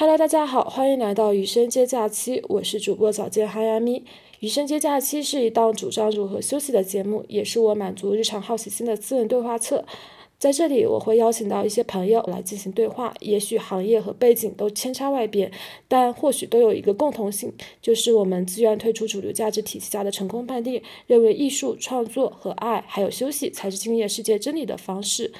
[0.00, 4.04] Hello，大家好，欢迎来到余生接假期，我是主播早见哈呀咪。
[4.38, 9.84] 余生接假期是一档主张如何休息的节目，也是我满足日常好奇心的私人对话册。
[10.38, 15.50] 在这里，我会邀请到一些朋友来进行对话，也许行业和背景都千差万别，
[15.88, 17.52] 但或许都有一个共同性，
[17.82, 25.32] 就是我们自愿退出主流价值体系下的成功判定，认为艺术创作和爱还有休息才是经验世界真理的方式。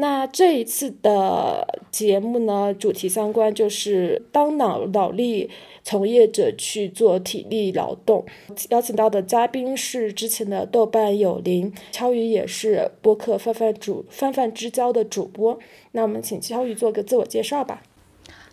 [0.00, 5.50] 那这一次的节目呢，主题相关就是当脑脑力
[5.84, 8.24] 从业者去做体力劳动。
[8.70, 15.58] 邀请到的嘉宾是之前的豆瓣有灵，敲鱼也是播客泛泛主泛泛之交的主播。
[15.92, 17.82] 那我们请敲鱼做个自我介绍吧。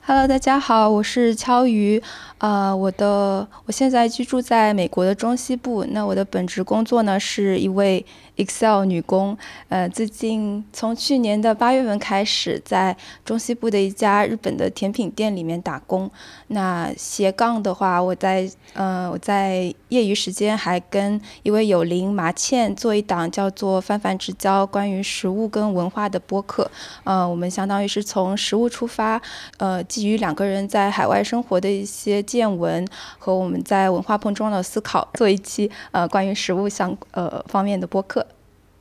[0.02, 2.02] Hello，大家好，我是敲鱼。
[2.40, 5.86] 呃，我的我现在居住在美国的中西部。
[5.92, 8.06] 那我的本职工作呢，是一位。
[8.38, 9.36] Excel 女工，
[9.68, 16.10] 呃，最近从去年的八月份开始，在中西部的一家日本的甜品店里面打工。
[16.48, 26.70] 那斜杠的话，我在呃，我在业余时间还跟一位友邻麻茜做一档叫做“泛泛之交”关于食物跟文化的播客。
[27.06, 29.20] 呃，我们相当于是从食物出发，
[29.58, 38.27] 呃，基于两个人在海外生活的一些见闻和我们在文化碰撞的思考，做一期呃关于食物相呃方面的播客。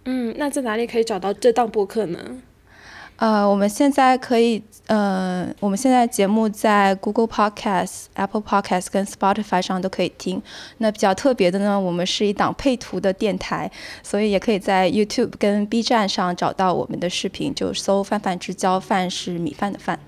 [0.07, 2.19] 嗯，那在哪里可以找到这档播客呢？
[3.17, 10.43] 呃，我们现在可以，呃，我们现在节目在 Google Podcast、Apple Podcast 跟 Spotify 上都可以听。
[10.79, 13.71] 那比较特别的呢，我们是一档配图的电台，
[14.03, 19.99] 所以也可以在 YouTube 跟 B 站上找到我们的视频，就搜“泛泛之交”，饭是米饭的饭。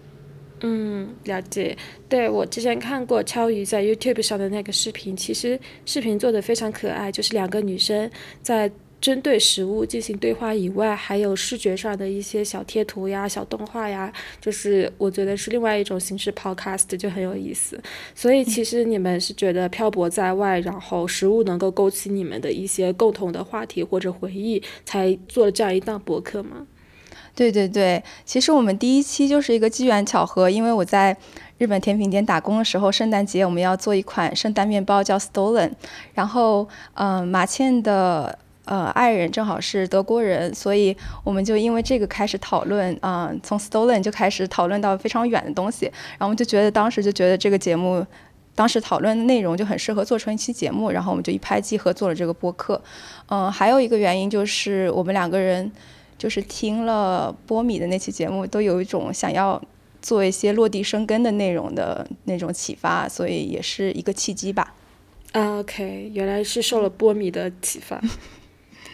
[0.61, 1.75] 嗯，了解。
[2.11, 8.11] 对我之前看过超鱼在 YouTube 上的那个视频，其实视频做的非常可爱，就是两个女生
[8.43, 8.71] 在。
[9.01, 17.81] 针对食物进行对话以外，还有视觉上的一些小贴图呀、小动画呀，就是我觉得是另外一种形式 podcast 就很有意思。
[18.15, 26.67] 所以其实你们是觉得漂泊在外，然后食物能够勾起你们的一些共同的话题或者回忆，才做了这样一档博客吗？
[27.37, 31.17] 对对对，其实我们第一期就是一个机缘巧合，因为我在
[31.59, 35.71] 日本甜品店打工的时候，圣诞节我们要做一款圣诞面包叫 Stolen，
[36.15, 38.37] 然后嗯，马倩的。
[38.69, 48.07] 呃，爱人正好是德国人，所以我们就因为这个开始讨论，嗯，从 stolen 就开始讨论到非常远的东西，然后我们就觉得当时就觉得这个节目，
[48.55, 52.79] 当时讨论的内容就很适合做成一期节目，然后我们就一拍即合做了这个播客。
[53.31, 55.73] 嗯，还有一个原因就是我们两个人
[56.19, 59.59] 就是听了波米的那期节目，都有一种想要
[60.03, 64.75] 做一些落地生根的内容的那种启发，所以也是一个契机吧。
[65.33, 67.99] 啊，OK，原来是受了波米的启发。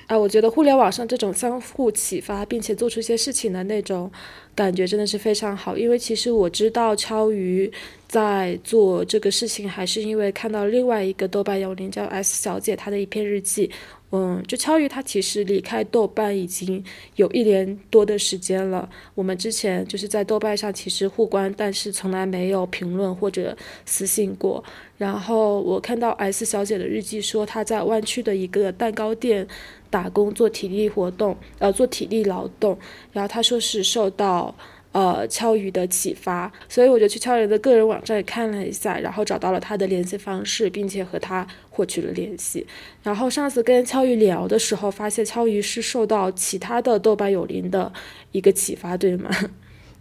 [0.06, 4.10] 啊，我觉得互联网上这种相互启发，并且做出一些事情的那种
[4.54, 5.76] 感觉真的是非常好。
[5.76, 7.70] 因为其实我知道超鱼
[8.08, 13.70] 在做这个事情，还是因为看到另外一个豆瓣有灵叫 S 小姐她的一篇日记。
[14.16, 16.84] 嗯，就超鱼他其实离开豆瓣已经
[17.16, 18.88] 有一年多的时间了。
[19.16, 24.62] 我们之前就是在豆瓣上其实互关，但是从来没有评论或者私信过。
[24.96, 29.48] 然后我看到 S 小姐的日记说她在湾区的一个蛋糕店。
[29.90, 32.76] 打工做体力活动，呃，做体力劳动，
[33.12, 34.43] 然后他说是受到
[34.92, 42.66] 呃敲鱼的启发，所以我就去敲鱼的个人网站看了一下，然后找到了他的联系方式，并且和他获取了联系。
[43.02, 47.92] 然后上次跟敲鱼聊的时候，发现敲鱼是受到其他的豆瓣有灵的
[48.32, 49.28] 一个启发，对吗？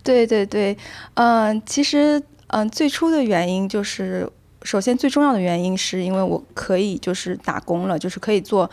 [0.04, 0.78] 对 对对，
[1.16, 4.30] 嗯，其实嗯，最初的原因就是，
[4.62, 8.70] 首先最重要的原因是因为我可以就是打工了，就是可以做。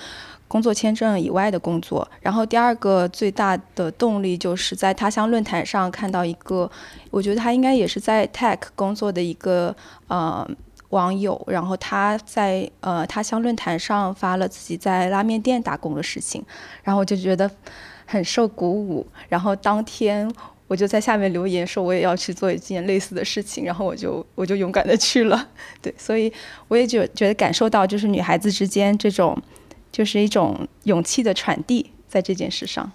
[0.50, 6.68] 工作签证以外的工作，然后第二个最大的动力就是在他乡论坛上看到一个，
[7.12, 9.72] 我觉得他应该也是在 tech 工作的一个
[10.08, 10.44] 呃
[10.88, 16.44] 网友，然后他在呃他乡论坛上发了自己在拉面店打工的事情，
[16.82, 17.48] 然后我就觉得
[18.04, 20.28] 很受鼓舞，然后当天
[20.66, 25.48] 我就在下面留言说我也要去做一件类似的事情，然后我就我就勇敢的去了，
[25.80, 26.32] 对，所以
[26.66, 29.40] 我也觉觉得感受到就是女孩子之间这种。
[29.90, 32.90] 就是一种勇气的传递，在这件事上。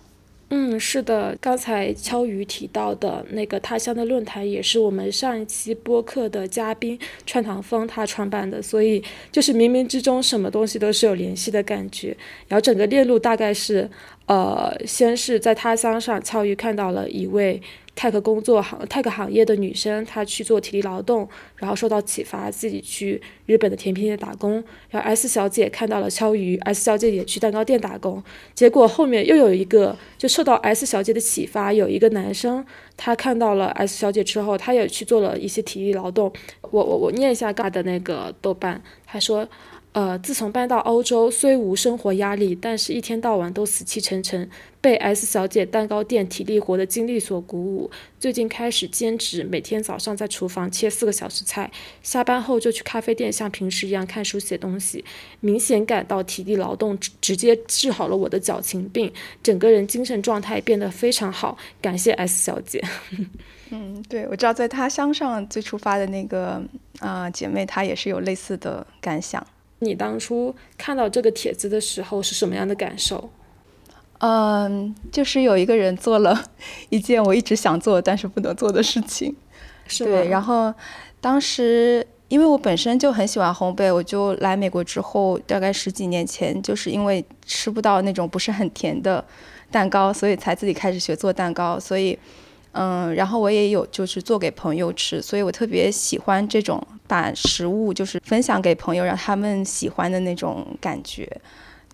[0.50, 12.15] 嗯，是的，刚才敲鱼提到的那个他乡的论坛，也是我们上一期播客的嘉宾串堂风他创办的，所以就是冥冥之中什么东西都是有联系的感觉。
[12.47, 13.89] 然后整个链路大概是，
[14.27, 17.59] 呃，先是在他乡上，敲鱼看到了一位
[17.95, 24.63] tech 工作行 tech 行业的女生，她去做体力劳动，然后受到启发，自己去日本的甜品店打工。
[24.89, 28.24] 然后 S 小姐看到了敲鱼，S 小姐也去蛋糕店打工。
[28.53, 32.65] 结果后面又有一个，就受到 S 小姐的启发，有一个男生，
[32.97, 36.31] 他看到了 S 小姐之后，他也去做了一些体力劳动。
[36.62, 39.48] 我我我念一下他的那个豆瓣，他说。
[39.95, 44.50] 呃，自从搬到欧洲，虽无生活压力，但是一天到晚都死气沉沉，
[44.81, 47.89] 被 S 小姐蛋糕店体力活的经历所鼓舞。
[48.19, 51.71] 最近开始兼职，每天早上在厨房切四个小时菜，
[52.03, 55.06] 下班后就去咖啡店，像平时一样看书写东西。
[55.39, 59.09] 明显感到体力劳动直接治好了我的矫情病，
[59.41, 61.57] 整个人精神状态变得非常好。
[61.81, 62.83] 感谢 S 小姐。
[63.71, 66.62] 嗯，对，我知道在他乡上最初发的那个
[67.00, 69.41] 啊姐妹，她也是有类似的感想。
[69.80, 73.30] 你当初看到这个帖子的时候是什么样的感受？
[74.19, 76.45] 嗯，就是有一个人做了
[76.89, 79.36] 一件我一直想做但是不能做的事情，
[79.88, 80.30] 是对。
[80.30, 80.74] 然后
[81.19, 89.24] 当时因为我本身就很喜欢烘焙，我就来美国之后，大概十几年前，就是因为吃不到那种不是很甜的
[89.69, 91.80] 蛋糕，所以才自己开始学做蛋糕。
[91.80, 92.18] 所以。
[92.75, 101.30] 嗯，然后我也有就是做给朋友吃，所以我特别喜欢这种把食物就是分享给朋友，让他们喜欢的那种感觉。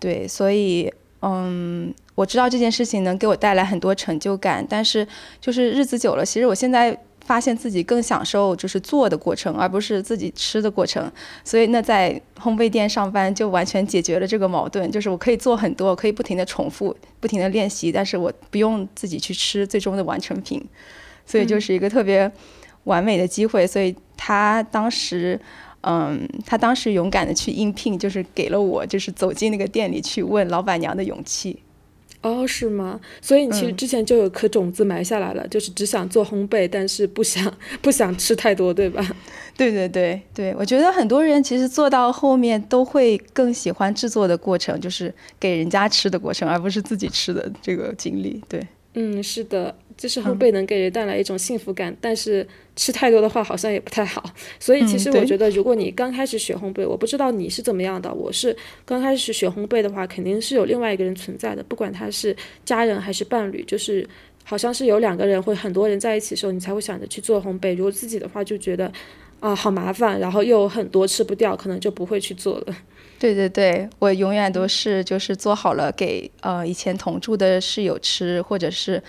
[0.00, 5.06] 对，所以嗯，我知道这件事情能给我带来很多成就感，但是
[5.40, 6.98] 就是日子久了，其实我现在。
[7.24, 11.10] 发现自己更享受就是做的过程，而不是自己吃的过程。
[11.44, 20.62] 所以那在烘焙店上班就完全解决了这个矛盾，就是我可以做很多，可以不停的重复、不停的练习，但是我不用自己去吃最终的完成品。
[21.24, 22.30] 所以就是一个特别
[22.84, 23.64] 完美的机会。
[23.64, 25.40] 所以他当时，
[25.82, 31.62] 嗯，他当时勇敢的去应聘，就是给了我就是走进那个店里去问老板娘的勇气。
[32.22, 33.00] 哦，是吗？
[33.20, 39.04] 所以你其实之前就有颗种子埋下来了，就是只想做烘焙，但是不想不想吃太多，对吧？
[39.56, 48.40] 对对对对，我觉得很多人其实做到后面都会更喜欢制作的过程，就是给人家吃的过程，而不是自己吃的这个经历。
[48.48, 49.74] 对，嗯，是的。
[50.02, 52.44] 就是烘焙能给人带来一种幸福感，但是
[52.74, 54.20] 吃太多的话好像也不太好。
[54.58, 58.12] 所以其实我觉得，如果你刚开始学烘焙，我不知道你是怎么样的。
[58.12, 64.04] 我是刚开始学烘焙的话，肯定是有另外一个人存在的，不管他是家人还是伴侣，就是
[64.42, 67.76] 好像是有两个人或很多人在一起的时候，你才会想着去做烘焙。
[67.76, 68.92] 如果自己的话，就觉得
[69.38, 72.76] 啊好麻烦，然后又很多吃不掉，可能就不会去做了。
[73.18, 79.00] 对对对，我永远都是就是做好了给呃以前同住的室友吃，或者是，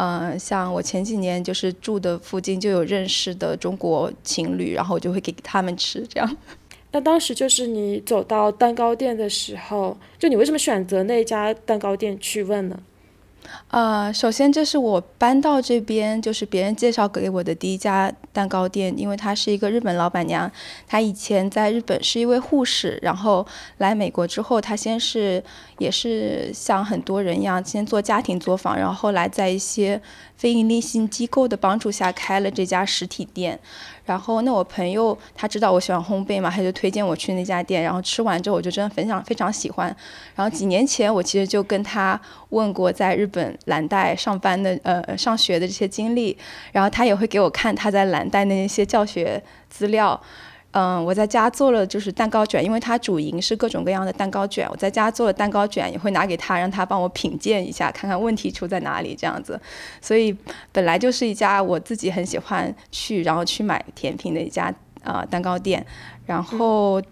[0.00, 6.36] 嗯，像我前几年就是住的附近就有认识的中国情侣，然后我就会给他们吃这样。
[6.92, 12.80] 那当时就是你走到蛋糕店的时候，就你为什么选择那家蛋糕店去问呢？
[13.68, 20.50] 呃，首先这是我搬到这边，就是别人介绍给我的第一家蛋糕店，因为她是一个日本老板娘，
[20.86, 23.44] 她以前在日本是一位护士，然后
[23.78, 25.42] 来美国之后，她先是
[25.80, 30.00] 也是像很多人一样，先做家庭作坊，然后后来在一些
[30.36, 33.58] 非营利性机构的帮助下开了这家实体店。
[34.04, 37.82] 然后，那我朋友他知道我喜欢烘焙嘛，他就推荐我去那家店。
[37.82, 39.86] 然后吃完之后，我就真的非常非常喜欢。
[40.34, 46.36] 然后几年前，我其实就跟他问过在日本蓝带上班的呃上学的这些经历，
[46.72, 50.20] 然后他也会给我看他在蓝带的那些教学资料。
[50.72, 54.68] 嗯，我在家做了就是蛋糕卷，因为它主营是各种各样的蛋糕卷。
[54.70, 59.60] 我在家做了蛋糕卷，也会拿给他，让他帮我品鉴一下，看看问题出在哪里这样子。
[60.00, 60.36] 所以
[60.70, 64.72] 本来就是一家我自己很喜欢去，然后去买甜品的一家
[65.02, 65.84] 啊蛋糕店。
[66.24, 67.02] 然后，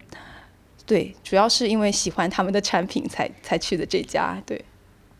[0.85, 4.41] 对，主要是因为喜欢他们的产品才才去的这家。
[4.45, 4.63] 对。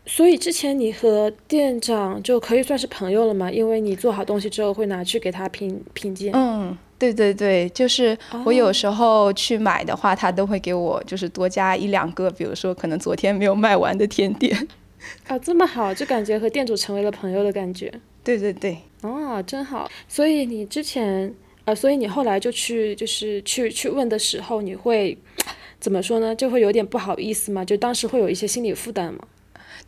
[0.06, 3.50] 所以之前你和店长就可以算是朋友了嘛？
[3.50, 6.32] 因为你做好东西之后会拿去给他品品鉴。
[6.34, 6.78] 嗯。
[7.00, 14.68] 对对对，就是我有时候去买的话，他都会给我就是多加一两个，比如说可能昨天没有卖完的甜点。
[15.26, 17.90] 啊， 这么好，就感觉和店主成为了朋友的感觉。
[18.22, 19.90] 对对对，哦，真好。
[20.06, 25.16] 所以你之前，呃，所以你后来就去，就是去去问的时候，你会
[25.80, 26.34] 怎么说呢？
[26.36, 27.64] 就会有点不好意思嘛？
[27.64, 29.20] 就当时会有一些心理负担吗？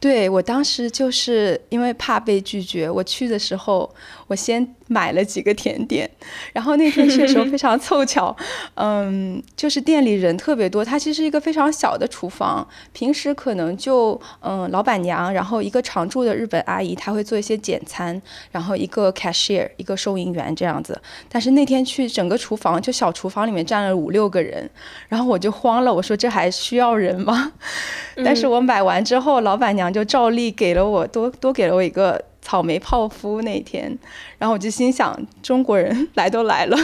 [0.00, 3.94] 对我当时就是因为怕被拒绝，我去的时候，
[4.32, 6.10] 我先买了几个甜点，
[6.54, 8.34] 然后那天去的时候非常凑巧，
[8.74, 18.20] 嗯，就是店里人特别多，它其实一个非常小的厨房，平时可能就嗯老板娘，然后一个常驻的日本阿姨，她会做一些简餐，
[18.50, 20.98] 然后一个 cashier，一个收银员这样子，
[21.28, 24.68] 但是那天去整个厨房就小厨房里面站了五六个人，
[25.08, 27.52] 然后我就慌了，我说这还需要人吗？
[28.24, 29.92] 但是我买完之后，老板娘。
[29.92, 33.96] 就照例给了我多多给了我一个草莓泡芙那天，
[34.36, 36.76] 然后我就心想，中国人来都来了，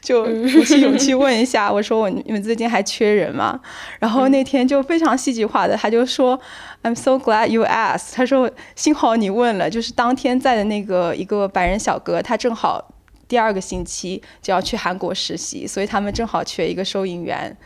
[0.00, 3.60] 就鼓起勇气 问一下，我说我你们最近还缺人吗？
[3.98, 6.40] 然后那天就非常戏剧化的，他就说
[6.84, 8.14] ，I'm so glad you asked。
[8.14, 12.94] 他说幸好你问了，就是当天在的那个一个白人小哥，他正好
[13.26, 17.56] 第二个星期就要去韩国实习，所以他们正好缺一个收银员。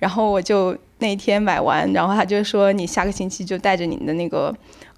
[0.00, 4.54] 然后我就那天买完，然后他就说你下个星期就带着你的那个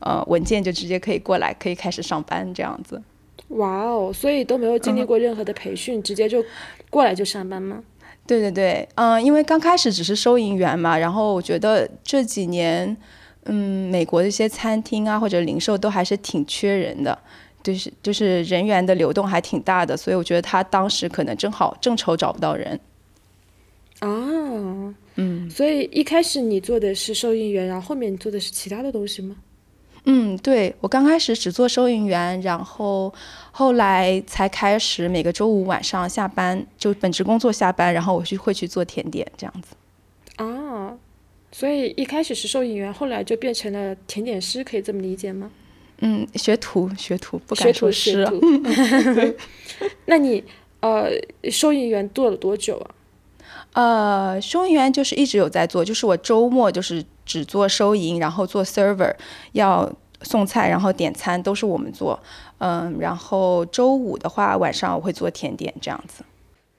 [0.07, 3.03] 呃文件就直接可以过来，可以开始上班这样子。
[3.49, 6.45] 哇哦，所以都没有经历过任何的培训，直接就
[6.91, 7.83] 过来就上班吗？
[8.27, 12.97] 对对对，嗯，因为刚开始只是收银员嘛，然后我觉得这几年，
[13.45, 17.17] 嗯，美国的一些餐厅啊或者零售都还是挺缺人的，
[17.63, 22.81] 就是就是人员的流动还挺大的，所以我觉得他当时可能正好正愁找不到人。
[24.01, 24.09] 啊，
[25.15, 29.37] 嗯，所以一开始你做的是收银员，然后后面你做的是其他的东西吗？
[30.09, 33.13] 嗯，对，我刚开始只做收银员，然后
[33.51, 39.75] 后来才开始每个周五晚上下班就本职工作下班，然后我去会去做甜点这样子。
[40.37, 40.97] 啊，
[41.51, 45.51] 所以一开始是收银员，后来就变成了甜点师，可以这么理解吗？
[45.99, 48.25] 嗯，学徒，学徒，不敢说师。
[50.07, 50.45] 那你
[50.81, 51.11] 呃，
[51.51, 52.91] 收银员做了多久啊？
[53.73, 59.15] 呃，收银员就是一直有在做，就是我周末就是只做收银，然后做 server，
[59.53, 59.93] 要
[60.23, 62.19] 送菜，然后点餐都是我们做。
[62.59, 66.25] 嗯，然后周五的话晚上我会做甜点这样子。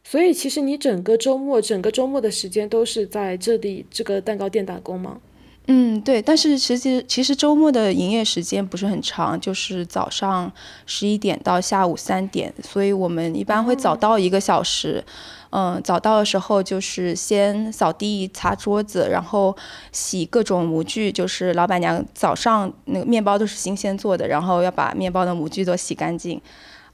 [0.04, 5.20] 所以其实你整个周末，整个周末的时间都是在这里这个蛋糕店打工吗？
[5.70, 6.22] 嗯，对。
[6.22, 10.50] 但是其实其实周末的营业时间不是很长，就是早上
[10.86, 15.04] 十一点到下午三点，所以我们一般会早到一个小时。
[15.50, 19.56] 嗯，早到的时候就是先扫地、擦桌子，然后
[19.92, 21.12] 洗各种模具。
[21.12, 26.42] 就是老板娘早上那个面包都是新鲜做的，然后要把面包的模具都洗干净。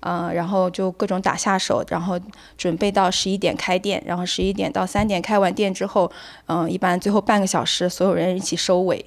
[0.05, 2.19] 嗯，然后就各种打下手，然后
[2.57, 6.11] 准备到十一点开店，然后十一点到三点开完店之后，
[6.45, 9.05] 嗯，一般最后半个小时所有人一起收尾。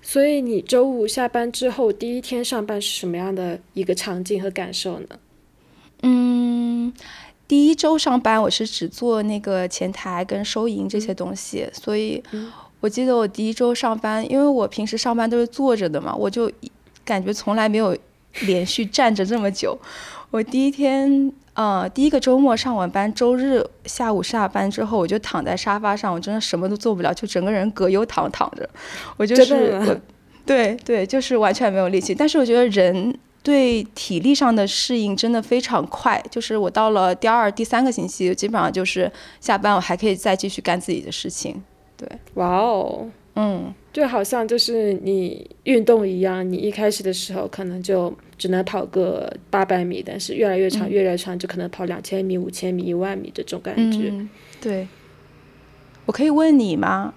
[0.00, 5.06] 所以你周五下班之后第一天上班是什么样的一个场景和感受呢？
[6.02, 6.92] 嗯。
[7.48, 12.20] 第一周上班，我是只做那个前台跟收银这些东西，所以
[12.80, 16.50] 我记得我第一周上班，因为我平时上班都是坐着的嘛，我就
[17.04, 17.96] 感觉从来没有
[18.40, 19.78] 连续站着这么久。
[20.36, 28.68] 我第一天，呃，第一个周末上完班，周日下午下班之后，我就躺在沙发上，我真的什么都做不了，就整个人葛优躺躺着，
[29.16, 29.96] 我就是我，
[30.44, 32.14] 对对，就是完全没有力气。
[32.14, 33.18] 但是我觉得人。
[33.42, 39.08] 对体力上的适应真的非常快，就是我到了第二、第三个星期，基本上就是
[39.40, 41.62] 下班我还可以再继续干自己的事情。
[41.96, 54.12] 对，哇哦，嗯，就好像就是你运动一样，你一开始的时候可能就只能跑个八百米，但是越来越长，越来越长，就可能跑两千米、五千米、一万米这种感觉。
[54.60, 54.86] 对，
[56.04, 57.14] 我可以问你吗？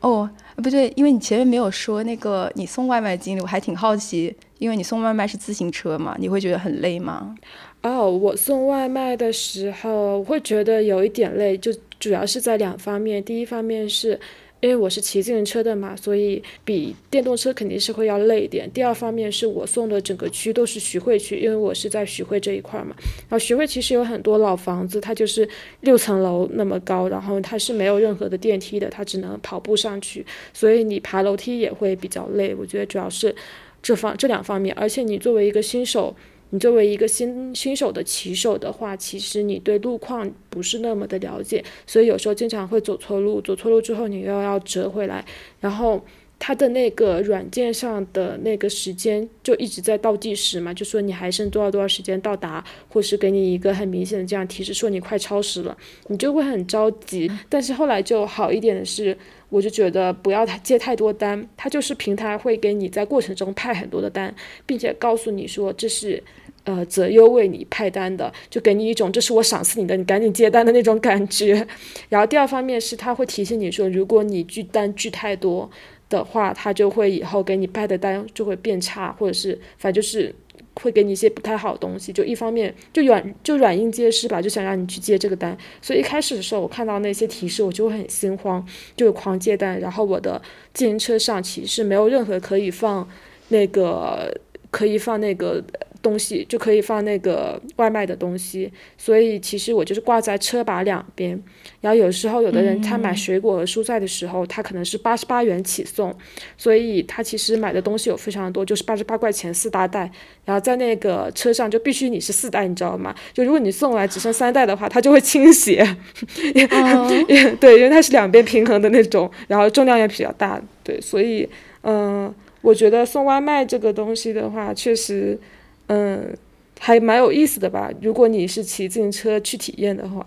[0.00, 4.34] 哦，不对，因为你前面没有说那个你送外卖的经历，我还挺好奇。
[4.58, 7.36] 因为你送外卖是自行车嘛，你会觉得很累吗？
[7.80, 13.22] 哦，我送外卖的时候，我会觉得有一点累，就主要是在两方面。
[13.22, 14.18] 第一方面是
[14.60, 18.70] 因为我是骑自行车的嘛，所以比电动车肯定是会要累一点。
[18.72, 22.94] 第二方面是我送的整个区都是徐汇区，因为我是在徐汇这一块儿嘛。
[22.98, 25.48] 然后徐汇其实有很多老房子，它就是
[25.80, 32.54] 六层楼那么高，然后它是没有任何的电梯的，它只能跑步上去，所以你爬楼梯也会比较累。
[32.54, 33.34] 我觉得主要是。
[33.80, 36.14] 这方这两方面，而且你作为一个新手，
[36.50, 45.24] 你作为一个新新手的骑手的话，其实你对路况不是那么的了解，所以有时候经常会走错路，走错路之后你又要折回来，
[45.60, 46.02] 然后
[46.38, 55.76] 它的那个软件上的那个时间就一直在倒计时嘛，就说你还剩多少多少时间到达，或是给你一个很明显的这样提示，说你快超时了，
[56.06, 57.30] 你就会很着急。
[57.48, 59.16] 但是后来就好一点的是。
[59.50, 64.34] 我就觉得不要他接太多单，它就是平台会给你在过程中派很多的单，
[64.66, 66.22] 并且告诉你说这是，
[66.64, 71.66] 呃择优为你派单的，就给你一种这是我赏赐你的，你赶紧接单的那种感觉。
[72.10, 75.70] 然后第二方面是他会提醒你说，如果你拒单拒太多
[76.08, 80.34] 的话，他就会以后给你派的单就会变差，或者是反正就是。
[80.80, 85.56] 会给你一些不太好的东西，就一方面就软就软硬皆施吧，就想让你去接这个单。
[85.82, 88.64] 所以一开始的时候，我看到那些提示，我就会很心慌，
[88.96, 89.78] 就狂接单。
[89.80, 90.40] 然后我的
[90.72, 93.08] 自行车上其实没有任何可以放
[93.48, 94.32] 那个
[94.70, 95.62] 可以放那个
[96.02, 101.42] 东西，就可以放那个外卖的东西，所以其实我就是挂在车把两边。
[101.80, 106.14] 然后有时候有的人他买水果和蔬菜的时候，他可能是八十八元起送，
[106.56, 110.10] 所以他其实买的东西有非常多，就是八十八块钱四大袋。
[110.44, 113.14] 然后在那个车上就必须你是四袋，你知道吗？
[113.32, 115.84] 就如果你送来只剩三袋的话，它就会倾斜。
[117.60, 120.60] 对，因为它是两边平衡的那种，然后重量也比较大。
[120.84, 121.48] 对，所以
[121.82, 122.34] 嗯。
[122.60, 125.38] 我觉得送外卖这个东西的话，确实，
[125.86, 126.36] 嗯，
[126.78, 127.90] 还蛮有意思的吧。
[128.02, 130.24] 如果你是骑自行车去体验的话，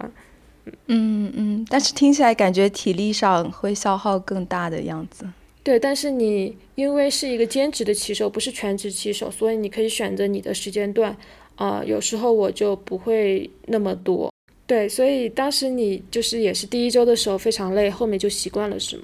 [0.87, 5.25] 嗯嗯，但是听起来感觉体力上会消耗更大的样子。
[5.63, 11.15] 对，但是你因为是一个兼职的骑手，不是全职骑手，所以你可以选择你的时间段。
[11.55, 14.33] 啊，有时候我就不会那么多。
[14.65, 19.03] 对，所以当时你就是也是第一周的时候非常累，后面就习惯了，是吗？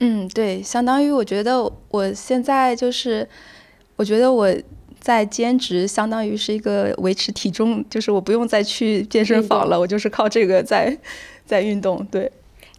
[0.00, 3.26] 嗯，对，相当于我觉得我现在就是，
[3.96, 4.52] 我觉得我
[5.00, 10.98] 在兼职，相当于是一个维持体重，就是我不用再去健身房了，我就是靠这个在
[11.46, 12.04] 在运动。
[12.10, 12.30] 对，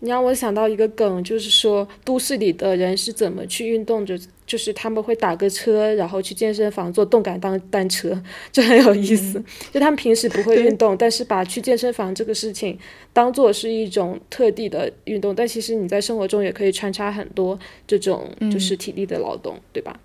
[0.05, 8.15] 你让我想到一个梗，就是说都市里的人是怎么去运动，就就是他们会打个车，然后去健身房做动感单单车，
[8.51, 9.43] 就很有意思。
[9.74, 12.77] 就他们平时不会运动，但是把去健身房这个事情。
[13.13, 17.57] 当做是一种特地的运动，但其实你在生活中也可以穿插很多
[17.88, 20.00] 这种就是体力的劳动，对吧？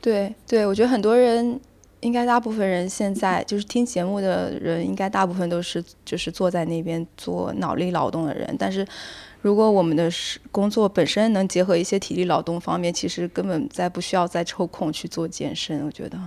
[0.00, 1.60] 对对，我觉得很多人，
[2.00, 8.56] 应该大部分人现在就是听节目的人，应该大部分都是就是坐在那边做脑力劳动的人。
[8.58, 8.86] 但是，
[9.42, 10.10] 如果我们的
[10.50, 15.84] 工作本身能结合一些体力劳动方面，其实根本再不需要再抽空去做健身。
[15.84, 16.18] 我觉得。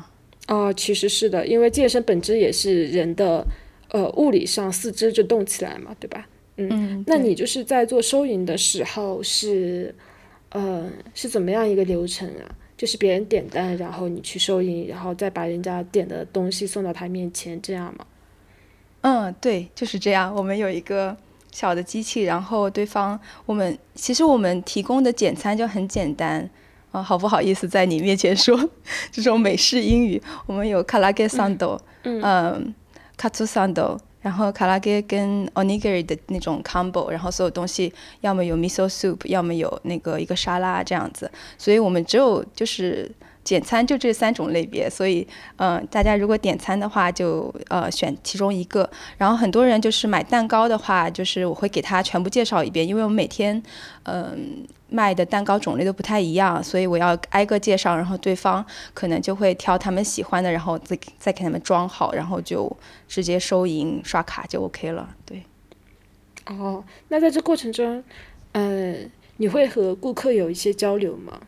[0.48, 3.44] 哦，其实是的，因为健身本质也是人的。
[3.90, 6.28] 呃，物理上四肢就动起来嘛，对吧？
[6.58, 9.94] 嗯，那你就是在做收银的时候是，
[10.50, 12.44] 呃，是怎么样一个流程啊？
[12.76, 18.06] 就是别人点单，然后你去收银，然后再把人家点的东西送到他面前，这样吗？
[19.02, 20.34] 嗯，对，就是这样。
[20.36, 21.16] 我们有一个
[21.56, 26.50] 小的机器，然后对方，我们其实我们提供的简餐就很简单
[26.92, 28.60] 啊，好不好意思在你面前说
[29.10, 30.22] 这种美式英语？
[30.46, 32.76] 我们有卡拉给桑豆，嗯。
[33.16, 43.10] 卡祖桑豆，然后卡拉给跟 onigiri 的那种 combo，然后所有东西要么有 miso soup，要么有那个一个沙拉这样子，所以我们只有就是。
[43.46, 45.26] 简餐就这三种类别，所以，
[45.58, 48.90] 嗯，大家如果点餐的话，就呃选其中一个。
[49.18, 53.62] 然后很多人就是买蛋糕的话，就是我会给他全部介绍一遍，因为我每天，
[54.04, 57.96] 嗯，卖的蛋糕种类都不太一样，所以我要挨个介绍。
[57.96, 62.76] 然后对方可能就会挑他们喜欢的，然后再再给他们装好，然后就
[63.08, 65.08] 直接收银刷卡就 OK 了。
[65.24, 65.44] 对。
[66.48, 68.04] 哦，那在这过程中，
[68.54, 71.40] 嗯，你会和顾客有一些交流吗？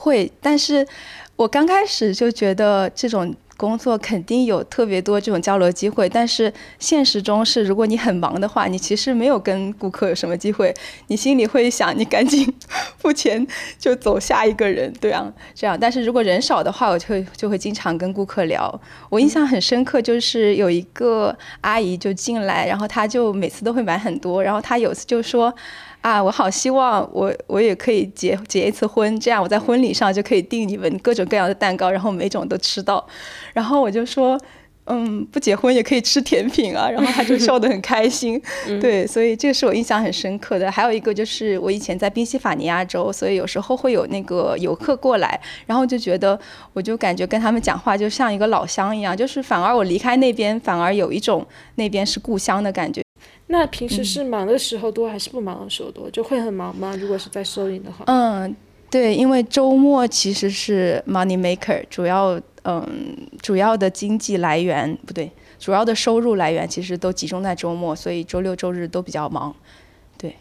[0.00, 0.86] 会，但是
[1.36, 10.74] 我刚开始就觉得这种工作肯定有特别多这种交流机会，但是现实中是，如果你很忙的话，你其实没有跟顾客有什么机会，
[11.08, 12.50] 你心里会想，你赶紧
[12.96, 13.46] 付钱
[13.78, 15.76] 就走下一个人，对啊，这样。
[15.78, 18.80] 但是如果人少的话，我就会就会经常跟顾客聊。
[19.10, 25.54] 我印象很深刻，就是有一个阿姨就进来，然后她就每次都会买很多，然后她有次就说。
[26.02, 33.06] 啊，我好希望我我也可以结结一次婚，这样我在婚礼上就可以订你们各种各样的蛋糕，然后每种都吃到。
[33.60, 34.40] 然后我就说，
[34.86, 36.88] 嗯，不结婚也可以吃甜品啊。
[36.88, 38.40] 然后他就笑得很开心。
[38.80, 40.72] 对，所以这个是我印象很深刻的。
[40.72, 46.40] 还有一个就是我以前在宾夕法尼亚州，所以有时候会有那个游客过来，然后就觉得
[46.72, 53.02] 我就感觉跟他们讲话就像一个老乡一样，就是反而我离开那边，反而有一种那边是故乡的感觉。
[53.48, 56.08] 那平时是忙的时候多还是不忙的时候多？
[56.10, 56.96] 就会很忙吗？
[56.98, 58.04] 如果是在收银的话？
[58.06, 58.56] 嗯，
[58.88, 69.54] 对，因为周末其实是 money maker，主要嗯主要的经济来源不对，主要的收入来源其实都集中在周末，所以周六周日都比较忙。
[70.18, 70.36] 对。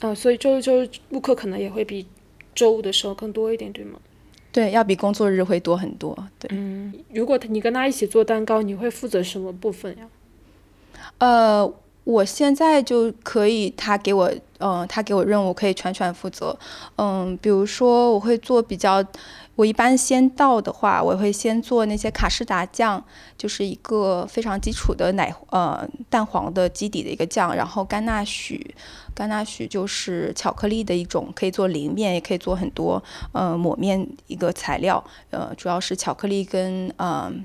[0.00, 2.06] 啊，所以周六周日顾客可能也会比
[2.54, 3.98] 周五的时候更多一点，对吗？
[4.52, 6.16] 对，要比工作日会多很多。
[6.38, 6.48] 对。
[6.52, 10.06] 嗯，如果你跟他一起做蛋糕，你会负责什么部分呀？
[11.18, 11.74] 呃。
[12.04, 16.54] 我现在就可以，他给我，嗯，他给我任务可以全权负责，
[16.96, 19.02] 嗯，比如说我会做比较，
[19.56, 23.02] 我一般先到的话，我会先做那些卡士达酱，
[23.38, 28.74] 就是一个非常基础的奶，呃，蛋黄的基底的一个酱，然后甘纳许，
[29.14, 37.44] 甘纳许就是巧克力的一种，可以做淋面，也可以做很多，呃，抹面一个材料，呃，主要是巧克力跟，嗯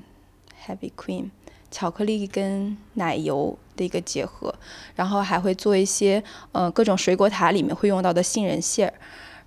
[0.66, 1.30] ，heavy cream。
[1.72, 4.52] 巧克力跟奶油的一个结合，
[4.96, 6.20] 然后还会做一些
[6.50, 8.94] 呃各种水果塔里面会用到的杏仁馅儿，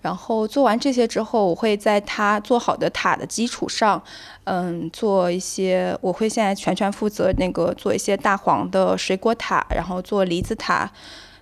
[0.04, 4.04] 然后做完这些之后，我会在它做好的塔的基础上，
[4.44, 5.98] 嗯，做一些。
[6.02, 10.92] 我会现在全权负责那个做一些大黄的水果塔，然后做梨子塔、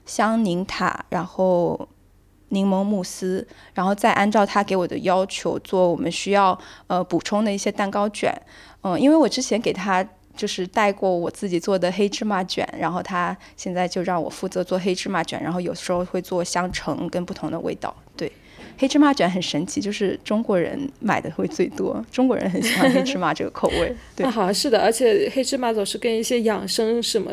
[0.06, 1.90] 香柠塔，然后
[2.50, 8.32] 柠檬慕斯，然后再按照他给我的要求做我们需要呃补充的一些蛋糕卷。
[8.84, 17.92] 嗯，因为我之前给他就是带过我自己做的黑芝麻卷，然后他现在就让我负责做黑芝麻卷，然后有时候会做香橙跟不同的味道。
[18.16, 18.32] 对。
[18.78, 23.96] 黑芝麻卷很神奇，就是中国人买的会最多，中国人很喜欢黑芝麻这个口味。
[24.16, 27.32] 对，好像是的，而且黑芝麻总是跟一些养生什么、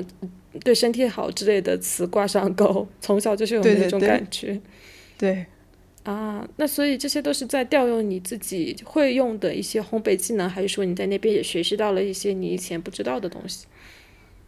[0.64, 4.60] 对身体好之类的词挂上钩，从小就是有那种感觉。
[5.16, 5.46] 对，
[6.04, 13.66] 啊，那所以这些都是在调用你自己会用的一些烘焙技能，还是说你在那边也学习到了一些你以前不知道的东西？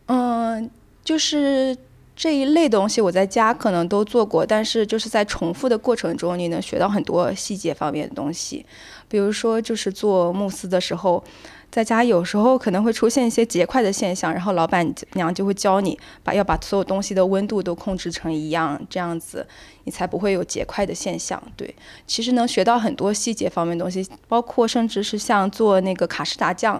[0.06, 0.70] 嗯，
[1.04, 1.76] 就是。
[2.20, 8.66] 这一类东西我在家可能都做过，但是就是在重复的过程中，你能学到很多细节方面的东西。
[9.08, 11.24] 比如说，就是做慕斯的时候，
[11.70, 19.48] 在家有时候可能会出现一些结块的现象，然后老板娘就会教你把要把所有东西的温度都控制成一样，这样子
[19.84, 21.42] 你才不会有结块的现象。
[21.56, 21.74] 对，
[22.06, 26.78] 其实能学到很多细节方面的东西，包括甚至是像做那个卡士达酱。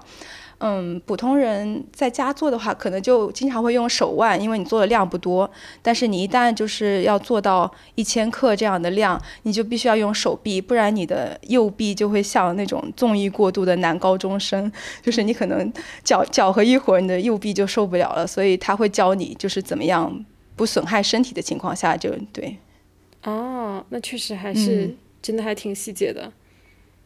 [0.63, 5.51] 嗯，普通人在家做的话，可能就经常会用手腕，因为你做的量不多。
[5.81, 14.71] 但是你一旦就是要做到一千克这样的量，你就必须要用手臂，不然你的右臂就会像那种纵欲过度的男高中生，
[15.03, 15.73] 就是你可能
[16.05, 18.27] 搅搅和一会儿，你的右臂就受不了了。
[18.27, 20.25] 所以他会教你，就是怎么样
[20.57, 22.59] 不损害身体的情况下就对。
[23.25, 26.31] 哦，那确实还是真的还挺细节的。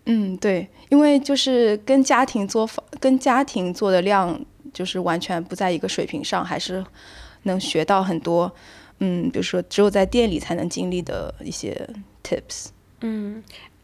[0.06, 4.38] 嗯，对，因为就是跟家庭做法，跟家庭做的量
[4.72, 6.84] 就是完全不在一个水平上，还是
[7.44, 8.52] 能学到很多。
[8.98, 11.88] 嗯，比如说只有在店里才能经历的一些
[12.22, 12.66] tips。
[13.00, 13.42] 嗯，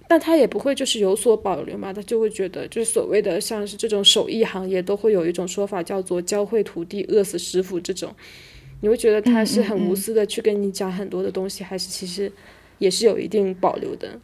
[0.09, 1.93] 那他也不会就是有所保留嘛？
[1.93, 8.15] 他就会觉得，就是所谓的像是这种手艺行业，都会有一种说法叫做“教会徒弟，饿死师傅”这种。
[8.83, 12.33] 你会觉得他是很无私的去跟你讲很多的东西，还是其实
[12.79, 14.19] 也是有一定保留的？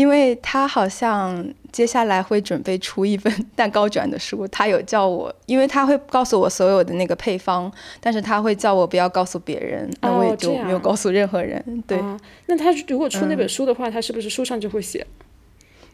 [0.00, 11.62] 因为他好像接下来会准备出一本蛋糕卷的书，他有叫我，因为他会告诉我所有的那个配方，但是他会叫我不要告诉别人，那我也就没有告诉任何人。
[11.86, 12.00] 对，
[12.46, 15.06] 那他如果出那本书的话，他是不是书上就会写？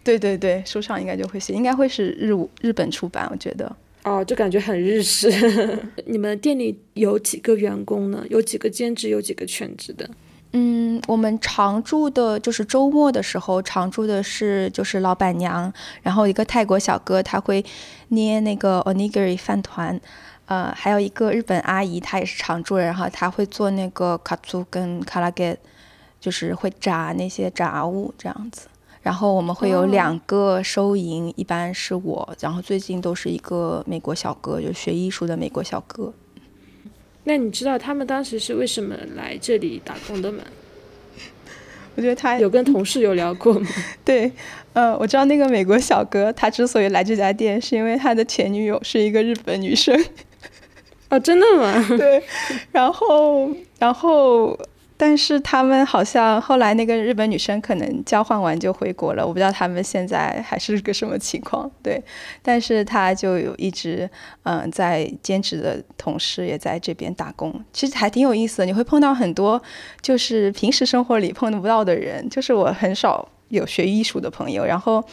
[0.05, 3.75] 对对对，书上应该就会写，应该会是日日本出版，我觉得。
[4.05, 5.29] 哦，就感觉很日式。
[6.07, 8.25] 你们店里有几个员工呢？
[8.31, 10.09] 有几个兼职，有几个全职的？
[10.59, 17.63] 嗯，我们常住的就是周末的时候，常住的是就是老板娘，然后一个泰国小哥他会
[18.09, 20.01] 捏那个 onigiri 饭团，
[20.47, 25.59] 呃，还有一个日本阿姨，她也是常住人，然后她会做那个 katsu 跟 karage，
[26.19, 28.67] 就是会炸那些炸物这样子。
[29.03, 36.15] 然后我们会有两个收银，一般是我，然后最近都是一个美国小哥，就学艺术的美国小哥。
[37.29, 40.45] 那你知道他们当时是为什么来这里打工的吗？
[41.97, 43.69] 我觉得他有跟同事有聊过吗？
[44.05, 44.31] 对，
[44.73, 50.01] 呃，我知道那个美国小哥，他之所以来这家店，是因为他的前女友是一个日本女生。
[51.09, 51.85] 哦，真的吗？
[51.99, 52.23] 对，
[52.73, 54.59] 然后，然后。
[54.97, 61.71] 但是他们好像后来那个日本女生可能交换完就回国了，我不知道他们现在还是个什么情况。
[61.83, 62.03] 对，
[62.43, 64.09] 但是他就有一直
[64.45, 68.67] 嗯在兼职的同事也在这边打工，其实还挺有意思的。
[68.67, 69.63] 你会碰到很多
[70.01, 75.05] 就是平时生活里碰不到的人，就是我很少有学艺术的朋友，然后。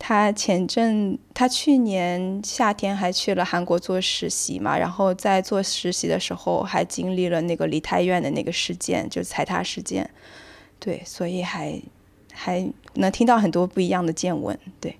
[0.00, 10.08] 他前阵，他去年夏天还去了韩国做实习嘛，然后在做实习的时候还经历了那个梨泰院的那个事件，就踩踏事件，
[10.78, 11.82] 对，所以还
[12.32, 14.96] 还能听到很多不一样的见闻，对，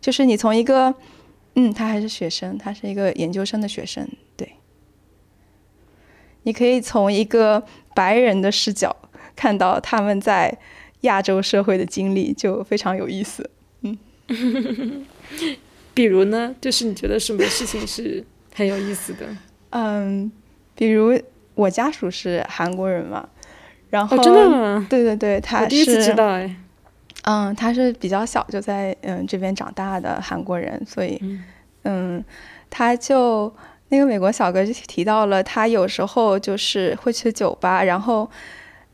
[0.00, 0.92] 就是你从一个，
[1.54, 4.56] 嗯，他还是学生，他是一个研究生的学生，对，
[6.42, 8.96] 你可以从一个白人的视角
[9.36, 10.58] 看到他们在
[11.06, 13.48] 亚洲社会的经历，就非常有意思。
[13.80, 13.96] 嗯
[15.94, 18.22] 比如呢，就是你觉得什么事情是
[18.54, 19.26] 很有意思的？
[19.70, 20.30] 嗯，
[20.74, 21.18] 比如
[21.54, 23.26] 我家属是韩国人嘛，
[23.88, 24.86] 然后真的吗？
[24.90, 26.54] 对对对，他是第一次知道哎。
[27.22, 31.18] 嗯，他是比较小就在嗯这边长大的韩国人，所以
[31.84, 32.22] 嗯，
[32.68, 33.50] 他就
[33.88, 38.30] 那个美国小哥就提到了，他有时候就是会去酒吧，然后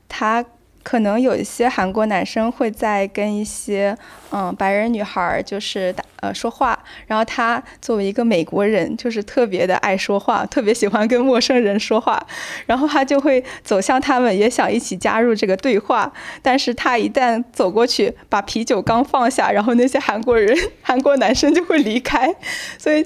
[0.09, 0.45] 他。
[0.83, 3.97] 可能有一些韩国男生会在跟一些
[4.33, 12.25] 嗯白人女孩就是打呃说话，然后她作为一个美国人，就是特别的爱说话，特别喜欢跟陌生人说话，
[12.67, 22.35] 然后他就会走向他们，也想一起加入这个对话，但是他一旦走过去，把啤酒刚放下，然后那些韩国人、 韩国男生就会离开，
[22.79, 23.05] 所以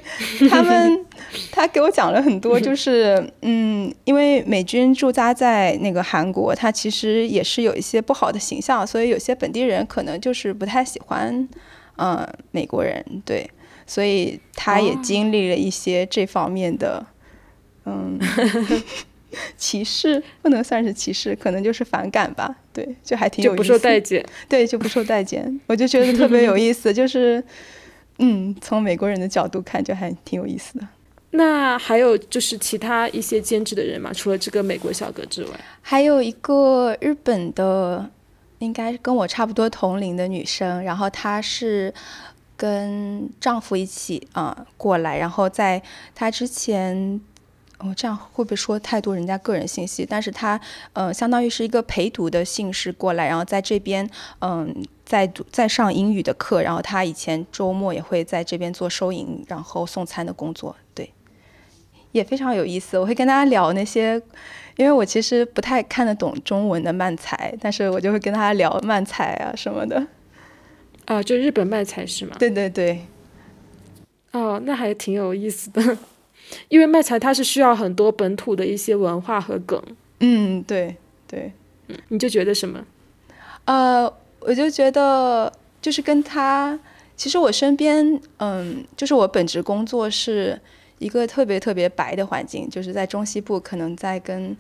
[0.49, 1.05] 他们
[1.51, 11.15] 他给我讲了很多，就是嗯，因为美军驻扎在那个韩国，他其实也是有一些不好的形象，所以有些本地人可能就是不太喜欢。
[11.98, 13.48] 嗯，美国人对，
[13.87, 17.07] 所以他也经历了一些这方面的，
[17.87, 18.18] 嗯，
[19.57, 22.55] 歧视不能算是歧视，可能就是反感吧。
[22.72, 23.57] 对，就还挺有意思。
[23.57, 24.26] 就不受待见。
[24.46, 25.61] 对，就不受待见。
[25.66, 27.42] 我就觉得特别有意思， 就是
[28.18, 30.87] 嗯，从美国人的角度看，就还挺有意思的。
[31.31, 34.12] 那还有就是其他一些兼职的人嘛？
[34.12, 35.50] 除了这个美国小哥之外，
[35.81, 38.11] 还有一个日本的。
[38.59, 41.92] 应该跟我差不多同龄的女生，然后她是
[42.57, 45.83] 跟丈夫一起啊过来，然后在
[46.14, 47.21] 她之前，
[47.79, 50.07] 哦这样会不会说太多人家个人信息？
[50.09, 50.59] 但是她
[50.95, 54.09] 呃相当于是一个陪读的姓氏过来，然后在这边
[54.40, 61.12] 嗯在读在上英语的课，然后她以前周末也会在这边做收银，然后送餐的工作，对，
[62.12, 62.99] 也非常有意思。
[62.99, 64.23] 我会跟大家聊那些。
[64.77, 70.07] 因为我其实不太看得懂中文的漫才，但是我就会跟他聊漫才啊什么的。
[71.07, 72.37] 啊，就日本漫才是吗？
[72.39, 73.01] 对对对。
[74.33, 75.99] 哦，那还挺有意思的，
[76.69, 79.83] 因为漫才它是需要很多本土的一些文化和梗。
[80.21, 81.53] 嗯，对对。
[81.89, 82.85] 嗯，你就觉得什么？
[83.65, 86.79] 呃，我就觉得就是跟他，
[87.17, 90.61] 其实我身边，嗯，就是我本职工作是。
[90.99, 94.57] 一个特别特别白的环境，就是在中西部，可能在跟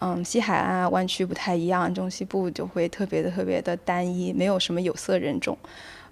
[0.00, 5.56] 嗯西海岸啊湾区不太一样，中西部就会特别的特别的单一，没有什么有色人种。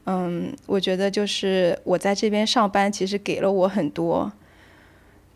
[0.07, 4.31] 嗯，我觉得就是我在这边上班，其实给了我很多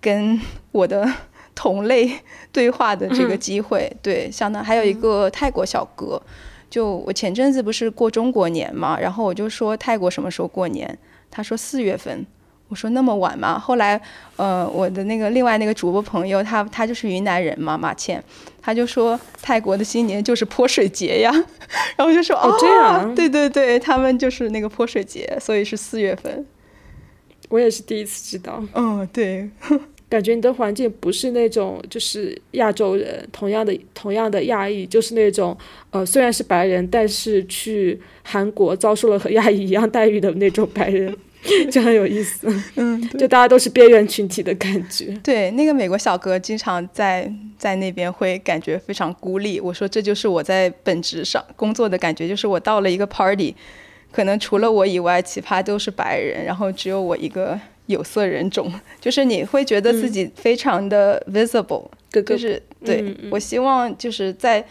[0.00, 1.10] 跟 我的
[1.54, 2.08] 同类
[2.52, 3.90] 对话的这个机会。
[4.00, 6.22] 对，相当还有一个泰国小哥，
[6.70, 10.96] 就我前阵子不是过中国年嘛，然后我就说泰国什么时候过年，
[11.30, 12.24] 他说四月份。
[12.68, 13.58] 我说那么晚吗？
[13.58, 14.00] 后来，
[14.36, 18.22] 呃，我的那个另外那个主播朋友，他他就是云南人嘛，马倩，
[18.60, 21.32] 他就说泰国的新年就是泼水节呀，
[21.96, 26.44] 然后我就说哦，这样，对对对，他们就是那个泼水节，所以是四月份。
[27.48, 28.62] 我也是第一次知道。
[28.74, 29.48] 嗯，对，
[30.10, 35.56] 感觉你的环境不是那种就是亚洲人，同样的同样的亚裔，就是那种
[35.90, 41.16] 呃虽然是白人，但是去韩国遭受了和亚裔一样待遇的那种白人。
[41.70, 45.16] 就很有意思，嗯，就大家都是边缘群体的感觉。
[45.22, 49.60] 对，那个美国小哥经常在在那边会感觉非常孤立。
[49.60, 53.54] 我说这就是我在本职上工作的感觉，就是我到了一个 party，
[54.10, 64.66] 可能除了我以外，其他都是白人，然后只有我一个有色人种，就是你会觉得自己非常的 visible，就是对我希望就是在。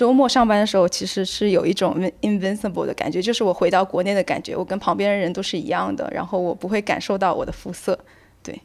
[0.00, 7.98] 周末上班的时候，其实是有一种 invincible 的感觉，就是我回到国内的感觉，我跟旁边的人都是一样的，然后我不会感受到我的肤色。
[8.42, 8.58] 对，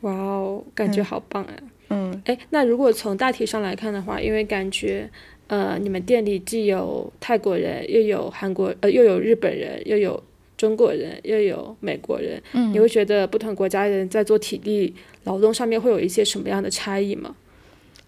[0.00, 1.52] 哇哦，感觉好棒啊！
[1.90, 5.06] 嗯，哎，那如果从大体上来看的话，因为感觉，
[5.48, 10.22] 呃，你们店里既有泰国人，又有韩国，呃，又有日本人，又有
[10.56, 17.36] 中国人，又有美国人，嗯，你会觉得不同国家人在做体力劳动上面会有一些什么样的差异吗？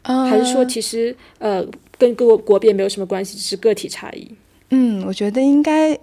[0.03, 1.63] 还是说其实呃？
[1.99, 4.31] 跟各个国别没有什么关系，只是个体差异。
[4.71, 5.97] 嗯，我觉得应该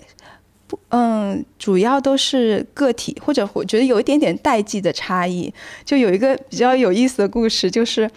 [0.68, 5.54] 不，嗯，主要都是个体，或者我觉得有一点点代际的差异。
[5.84, 8.10] 就有一个比较有意思的故事，就是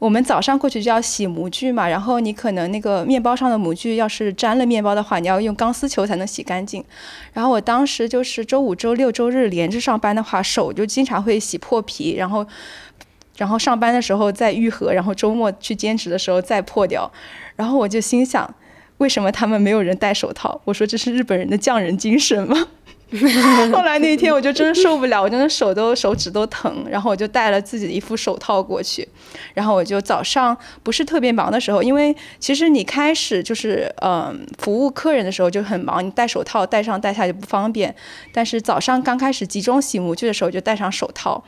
[0.00, 6.84] 我们早上过去就要洗模具嘛，然后你可能那个面包上的模具要是沾了面包的话，你要用钢丝球才能洗干净。
[7.32, 12.44] 然后我当时就是周五、周六、周日连着上班的话，手就经常会洗破皮，然后。
[13.36, 17.10] 然后上班的时候再愈合，然后周末去兼职的时候再破掉，
[17.56, 18.54] 然后我就心想，
[18.98, 20.60] 为什么他们没有人戴手套？
[20.64, 22.68] 我说这是日本人的匠人精神吗？
[23.72, 29.08] 后来那一天我就真的受不了，我真的手都手指都疼，然后我就带了自己的一副手套过去，
[29.52, 37.92] 然后我就早上不是特别忙的时候，因为其实你开始就是嗯服务客人的时候就很忙，你戴手套戴上戴下就不方便，
[38.32, 41.42] 但是早上刚开始集中洗模具的时候就戴上手套。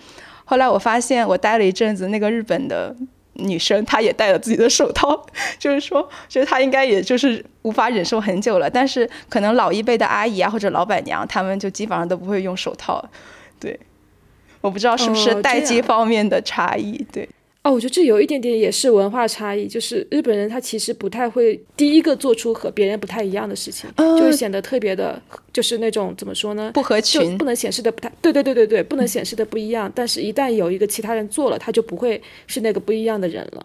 [0.53, 2.95] 后来我发现，我待了一阵子，那个日本的
[3.37, 5.25] 女生她也戴了自己的手套，
[5.59, 8.69] 就是说，觉得她应该也就是无法忍受很久了。
[8.69, 13.03] 但是可能老一辈的阿姨啊或者老板娘，他们就基本上都不会用手套。
[13.59, 13.81] 对，
[14.61, 17.03] 我不知道是不是代际方面的差异。
[17.11, 17.27] 对，
[17.65, 25.21] 哦，我觉得这有一点点也是文化差异，就是日本人他其实不太会第一个做出和别人不太一样的事情，就会显得特别的，
[25.53, 26.73] 就是那种怎么说呢？
[26.75, 29.91] 不合群，不能显示的不太对，对，对，对，对，不能显示的不一样。
[29.95, 33.65] 但是，一旦有一个其他人做了，他就不会是那个不一样的人了。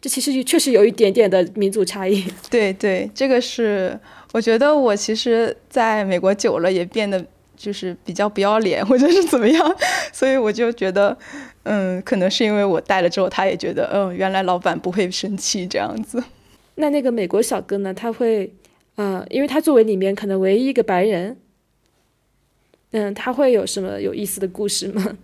[0.00, 2.24] 这其实确实有一点点的民族差异。
[2.50, 3.96] 对对，这个是
[4.32, 7.24] 我觉得我其实在美国久了也变得
[7.56, 9.76] 就是比较不要脸或者是怎么样，
[10.12, 11.16] 所以我就觉得，
[11.70, 16.24] 嗯，可能是因为我带了之后，他也觉得，嗯，原来老板不会生气这样子。
[16.76, 17.92] 那那个美国小哥呢？
[17.92, 18.50] 他会，
[18.96, 21.36] 呃，因为他作为里面可能唯一一个白人，
[22.92, 25.18] 嗯，他会有什么有意思的故事吗？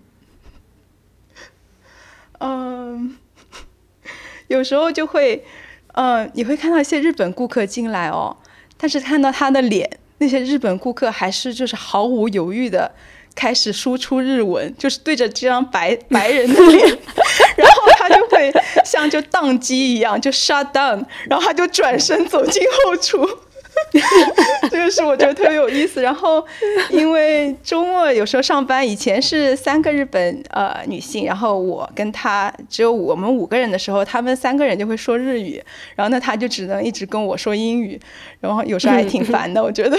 [2.40, 3.16] 嗯。
[4.48, 5.42] 有时候就会，
[5.94, 8.36] 嗯，你会看到一些日本顾客进来哦，
[8.76, 12.94] 但是看到他的脸，那些日本顾客还是就是毫无犹豫的
[13.34, 16.86] 开始输出日文，就是对着这张白白人的脸，
[17.56, 18.52] 然后他就会
[18.84, 23.28] 像就宕机一样就 shut down，然后他就转身走进后厨。
[24.70, 26.00] 这个是我觉得特别有意思。
[26.00, 26.44] 然后，
[26.90, 35.60] 因为周末有时候上班，以前是三个日本呃女性，然后我跟她只有我们五个人的时候，他们三个人就会说日语，
[35.96, 38.00] 然后那，他就只能一直跟我说英语，
[38.40, 39.98] 然后有时候还挺烦的，我觉得。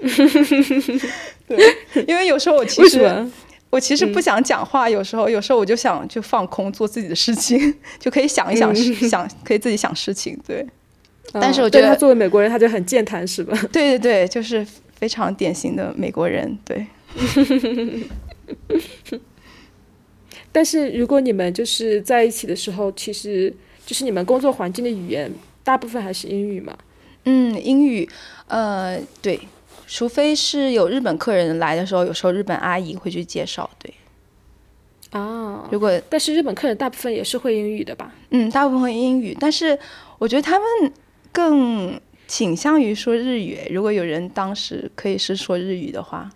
[1.48, 3.26] 对，因为有时候我其实
[3.70, 10.66] 我其实不想讲话，有时候有时候我就想就放空做自己的事情，就可以想一想想可以自己想事情，对。
[11.32, 13.54] 但是我觉得他作为美国人，他就很健谈，是吧？
[13.70, 14.66] 对对对，就是
[14.98, 16.58] 非常典型的美国人。
[16.64, 16.86] 对。
[20.50, 25.30] 但是如果你们就是在一起的时候，其实就是你们工作环境的语言
[25.62, 26.74] 大部分还是英语嘛？
[27.24, 28.08] 嗯，英语。
[28.46, 29.38] 呃，对，
[29.88, 33.68] 除非是有日本客人来的时候，有时候日本阿姨会去介绍。
[33.82, 33.92] 对。
[35.10, 35.68] 啊。
[35.72, 38.14] 如果但是日本客人大部分也是会英语的吧？
[38.30, 39.76] 嗯，大部分会英语，但是
[40.18, 40.92] 我觉得他们。
[41.30, 43.56] 更倾向于说日语。
[43.70, 46.28] 如果有人当时可以是说日语的话，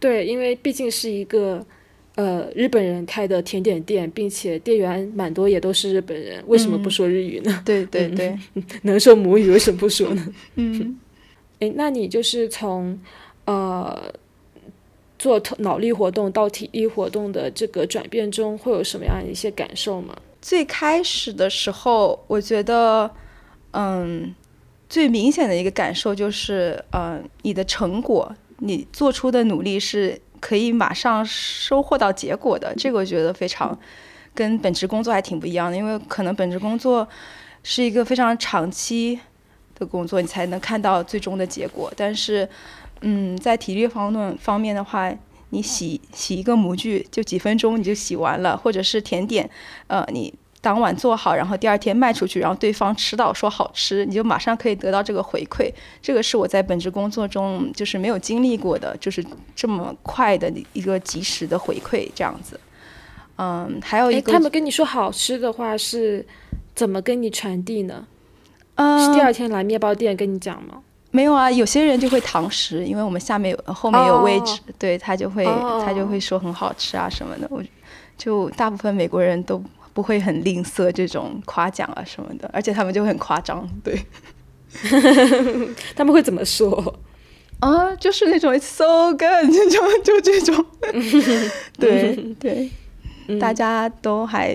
[0.00, 1.66] 对，因为毕竟是一个
[2.14, 7.62] 呃日本人开的甜点店，并且店员蛮多也都是日本人，为什么不说日语呢？
[7.66, 8.38] 对对对，
[8.82, 10.34] 能说母语为什么不说呢？
[10.54, 10.98] 嗯，
[11.60, 13.00] 哎，那你就是从
[13.44, 14.12] 呃
[15.18, 20.16] 做脑力活动到体力活动的这个转变中，会有什么样一些感受吗？
[20.40, 23.10] 最开始的时候，我觉得。
[23.78, 24.34] 嗯，
[24.88, 32.72] 最明显的一个感受就是，呃，你的成果，你做出的努力是可以马上收获到结果的。
[32.78, 33.78] 这个我觉得非常
[34.34, 37.06] 跟本职工作还挺不一样的，因为可能本职工作
[37.62, 39.20] 是一个非常长期
[39.78, 41.92] 的工作，你才能看到最终的结果。
[41.96, 42.48] 但是，
[43.02, 45.12] 嗯，在体力方面方面的话，
[45.50, 49.48] 你洗洗一个模具就几分钟你就洗完了，或者是甜点，
[49.86, 50.34] 呃，你。
[50.62, 55.72] 当晚做好，然后第二天卖出去，然后对方吃到说好吃，你就马上可以得到这个回馈。
[56.02, 62.58] 这个是我在本职工作中就是没有经历过的，就是这么快的一个及时的回馈这样子。
[63.36, 66.26] 嗯，还有一个，他们跟你说好吃的话是
[66.74, 68.04] 怎么跟你传递呢？
[68.76, 70.82] 嗯，是第二天来面包店跟你讲吗？
[71.10, 75.44] 没有啊，有些人就会堂食，因为我们下面有后面有位置，对他就会
[75.84, 77.46] 他就会说很好吃啊什么的。
[77.50, 77.62] 我
[78.16, 79.62] 就大部分美国人都。
[79.96, 83.98] 不会很吝啬这种夸奖啊什么的，而且他们就很夸张，对，
[85.96, 86.98] 他们会怎么说？
[87.60, 90.66] 啊，就是那种 it's so good，这种就这种，
[91.80, 92.70] 对对，
[93.40, 94.54] 大家都还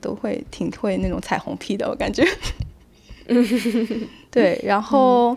[0.00, 2.26] 都会挺会那种彩虹屁的，我感觉，
[4.30, 5.36] 对，然后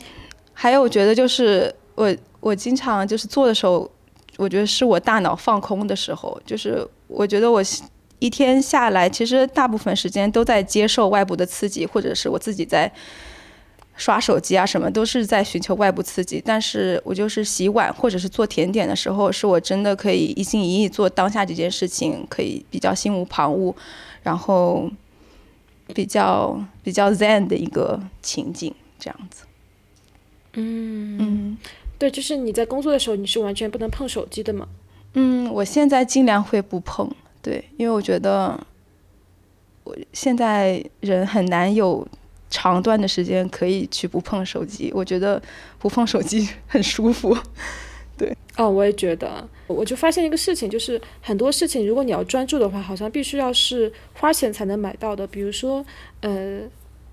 [0.54, 3.90] 还有我觉得就是我我经常就是做的时候，
[4.38, 7.62] 我觉得是我大脑放空的时候，就是我觉得我。
[8.20, 12.90] 一天下来，其实大部分时间都在接受外部的刺激，或者是我自己在
[13.98, 16.42] 刷手机啊，什么都是在寻求外部刺激。
[16.44, 23.76] 但是我就是洗碗或者是做甜点的时候，是我真的可以一心一意做当下这件事情，可以比较心无旁骛，
[24.24, 24.90] 然后
[25.94, 29.44] 比较比较 zen 的一个情景，这样子。
[30.54, 31.58] 嗯嗯，
[32.00, 34.68] 对，就是你在工作的时候，你是完全不能碰手机的嘛？
[35.14, 37.10] 嗯，我现在尽量会不碰。
[37.42, 38.60] 对，因为我觉得
[39.84, 42.08] 我现在人很难有
[42.50, 44.92] 长段的时间可以去不碰手机。
[44.96, 45.42] 我觉得
[45.78, 47.38] 不碰手机很舒服。
[48.18, 49.48] 对，哦，我也觉得。
[49.68, 55.26] 我就发现一个事情，就是很多事情，如果你要专注的话，好像必须要是花钱才能买到的。
[55.28, 55.86] 比如说，
[56.22, 56.62] 呃，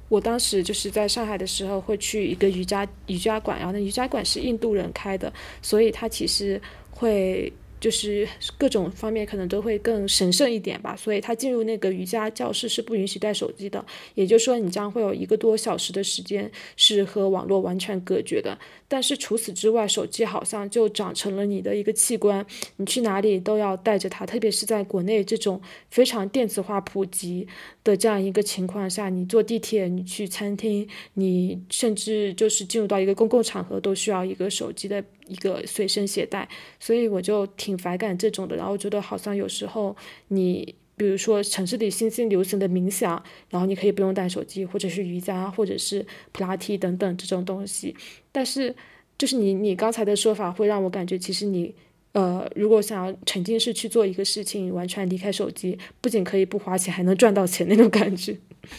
[0.09, 6.61] 我当时就是在上海的时候，会去一个瑜伽瑜伽馆，然后那瑜伽馆是印度人开的，所以他其实
[6.91, 7.53] 会。
[7.83, 18.57] 就是各种方面可能都会更神圣一点吧，所以他进入那个瑜伽教室是不允许带手机的，也就是说你将会有一个多小时的时间是和网络完全隔绝的。
[18.87, 25.61] 但是除此之外，手机好像就长成了你的一个器官，你去哪里都要带着它，特别是在国内这种
[25.91, 27.49] 非常电子化普及
[27.83, 35.03] 的这样一个情况下，你坐地铁，你去餐厅，你甚至就是进入到一个公共场合都需要一个手机的
[35.33, 39.97] 一个随身携带，所以我就挺反感这种的，然后觉得好像有时候
[40.29, 40.75] 你。
[40.95, 47.97] 比如说城市里新兴流行的冥想，然后你可以不用带手机，或者是瑜伽，或者是普拉提等等这种东西。
[48.31, 48.73] 但是，
[49.19, 51.75] 就是你你刚才的说法会让我感觉，其实你
[52.13, 58.37] 呃，如果想要沉浸式去做一个事情，完全离开手机，不仅可以不花钱，还能赚到钱那种感觉。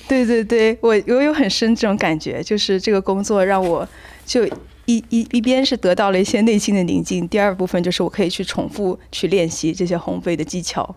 [0.08, 3.86] 对对对，我我有很深这种感觉，就是这个工作让我
[4.26, 4.47] 就
[4.86, 10.96] 一一一边是得到了一些内心的宁静，第二部分就是我可以去重复去练习这些烘焙的技巧。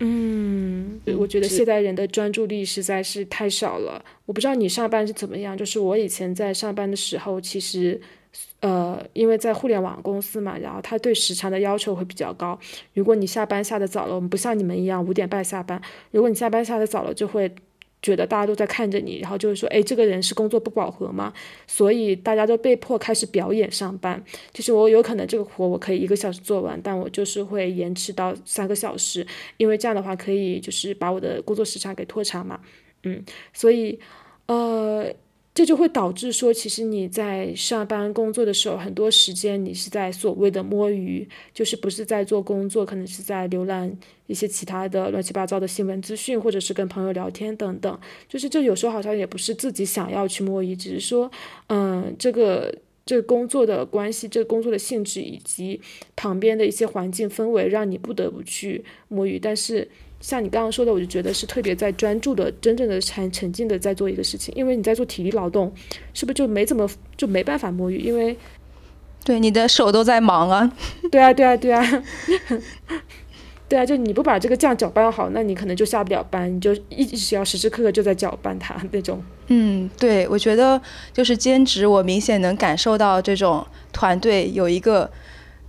[0.00, 4.04] 嗯，我觉得现代人的专注力实在是太少了。
[4.26, 8.00] 我不知道你上班是怎么样，就是我以前在上班的时候，其实，
[8.60, 12.58] 呃，因为在互联网公司嘛，然后他对时长的要求会比较高。
[12.94, 15.80] 如果你下班下的早了，我们不像你们一样五点半下班，
[16.10, 17.52] 如果你下班下的早了，就会。
[18.00, 21.32] 觉得大家都在看着你，然后就是说，哎，这个人是工作不饱和吗？
[21.66, 24.22] 所以大家都被迫开始表演上班。
[24.52, 29.26] 就是我有可能这个活我可以一个小时做完，但我就是会延迟到三个小时，
[29.56, 32.60] 因为这样的话可以就是把我的工作时长给拖长嘛。
[33.02, 33.98] 嗯，所以，
[34.46, 35.12] 呃。
[35.58, 43.92] 这就会导致说，其实你在上班工作的时候，很多时间你是在所谓的摸鱼，就是不是在做工作，可能是在浏览
[44.28, 47.98] 一些其他的乱七八糟的新闻资讯，或者是跟朋友聊天等等。
[48.28, 51.28] 就是这有时候好像也不是自己想要去摸鱼，只是说，
[51.66, 52.72] 嗯，这个
[53.04, 55.80] 这个工作的关系，这个工作的性质以及
[56.14, 59.88] 旁边的一些环境氛围，让你不得不去摸鱼，但是。
[60.20, 64.52] 像你刚刚说的，我就觉得是特别在专注的、真正的沉沉浸的在做一个事情。
[64.56, 65.72] 因为你在做体力劳动，
[66.12, 67.98] 是不是就没怎么就没办法摸鱼？
[67.98, 68.36] 因为，
[69.24, 70.72] 对，你的手都在忙啊。
[71.10, 72.02] 对啊，对啊，对啊，
[73.68, 79.22] 对啊，就你不把这个酱搅拌好，那你可能就下不了班，你就一直要时时刻刻就在搅拌它那种。
[79.46, 80.80] 嗯，对，我觉得
[81.12, 85.08] 就是兼职，我明显能感受到这种团队有一个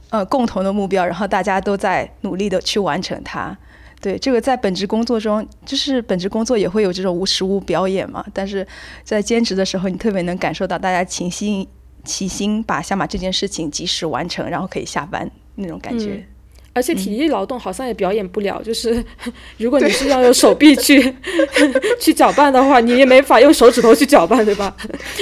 [0.10, 3.56] 呃共同的目标，然后大家都在努力的去完成它。
[4.02, 8.26] 对，这个在本职工作中，就是本职工作也会有这种无实物表演嘛。
[8.34, 8.66] 但是
[9.04, 11.68] 在兼职的时候，你特别能感受到大家齐心
[12.06, 16.26] 齐心把想把这件事情及时完成，然后可以下班那种感觉。
[16.72, 19.04] 而且体力劳动好像也表演不了，就是
[19.58, 21.14] 如果你是要用手臂去
[22.00, 24.74] 去搅拌的话，你也没法用手指头去搅拌，对吧？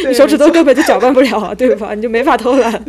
[0.07, 1.95] 你手指头根本就搅拌不了，对吧？
[1.95, 2.85] 你就没法偷懒。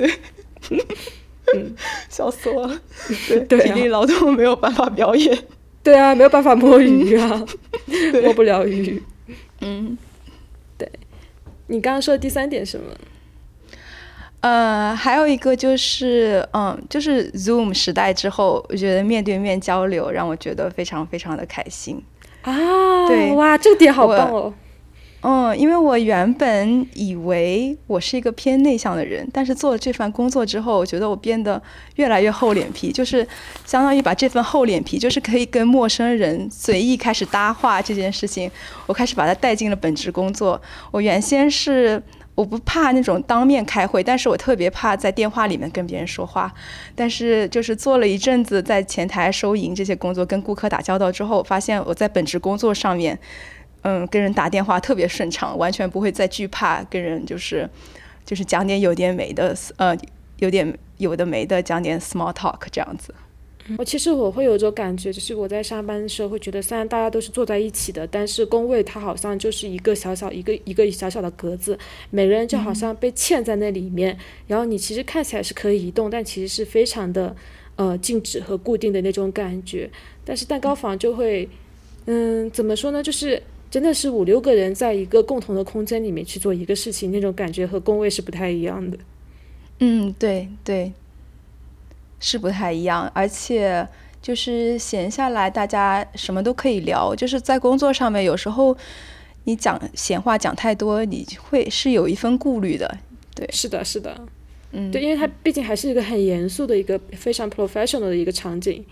[1.54, 1.74] 嗯，
[2.10, 2.78] 笑死我了。
[3.48, 5.38] 对，体力劳动没有办法表演。
[5.88, 7.46] 对啊，没有办法摸鱼啊，
[8.22, 9.02] 摸不了鱼。
[9.62, 9.96] 嗯，
[10.76, 10.86] 对。
[11.68, 12.92] 你刚刚说的第三点什么？
[14.40, 22.02] 呃，还有一个就是，嗯，就是 Zoom 时代之后，我觉得面对面交流让我觉得非常非常的开心。
[22.42, 24.52] 啊，对，哇，这个点好棒哦。
[25.20, 31.60] 嗯，因为我原本以为我是一个偏内向的人，但是做了这份工作之后，我觉得我变得
[31.96, 33.26] 越来越厚脸皮， 就是
[33.66, 38.48] 相当于把这份厚脸皮，就是可以跟陌生人随意开始搭话这件事情，
[38.86, 40.60] 我开始把它带进了本职工作。
[40.92, 42.00] 我原先是
[42.36, 46.54] 我不怕那种当面开会，但是我特别怕在电话里面跟别人说话。
[46.94, 53.18] 但是就是做了一阵子在前台收银这些工作，跟顾客打交道之后，发现我在本职工作上面。
[53.82, 57.68] 嗯，跟人打电话特别顺畅，完全不会再惧怕跟人就是，
[58.24, 59.96] 就是讲点有点没的，呃，
[60.38, 63.14] 有点有的没的，讲点 small talk 这样子。
[63.76, 71.78] 我其实我会有一种感觉，就是我在上班的时候会觉得，虽然大家都是坐在一起的，但是工位它好像就是一个小小一个一个小小的格子，
[72.10, 74.16] 每个人就好像被嵌在那里面。
[74.46, 77.36] 然后你其实看起来是可以移动，但其实是非常的
[77.76, 79.90] 呃静止和固定的那种感觉。
[80.24, 81.46] 但是蛋糕房就会，
[82.06, 83.02] 嗯，怎么说呢？
[83.02, 83.42] 就是。
[83.70, 88.98] 真的是五六个人在一个共同的空间里面去做一个事情，那种感觉和工位是不太一样的。
[89.80, 90.92] 嗯，对对，
[92.18, 93.10] 是不太一样。
[93.14, 93.86] 而且
[94.22, 97.14] 就是闲下来，大家什么都可以聊。
[97.14, 98.76] 就是在工作上面，有时候
[99.44, 102.98] 你讲闲话讲太多，你会是有一份顾虑的。
[103.34, 104.18] 对，是的，是的。
[104.72, 108.84] 嗯，对，因为它毕竟还是一个很严肃的一个非常 professional 的一个场景。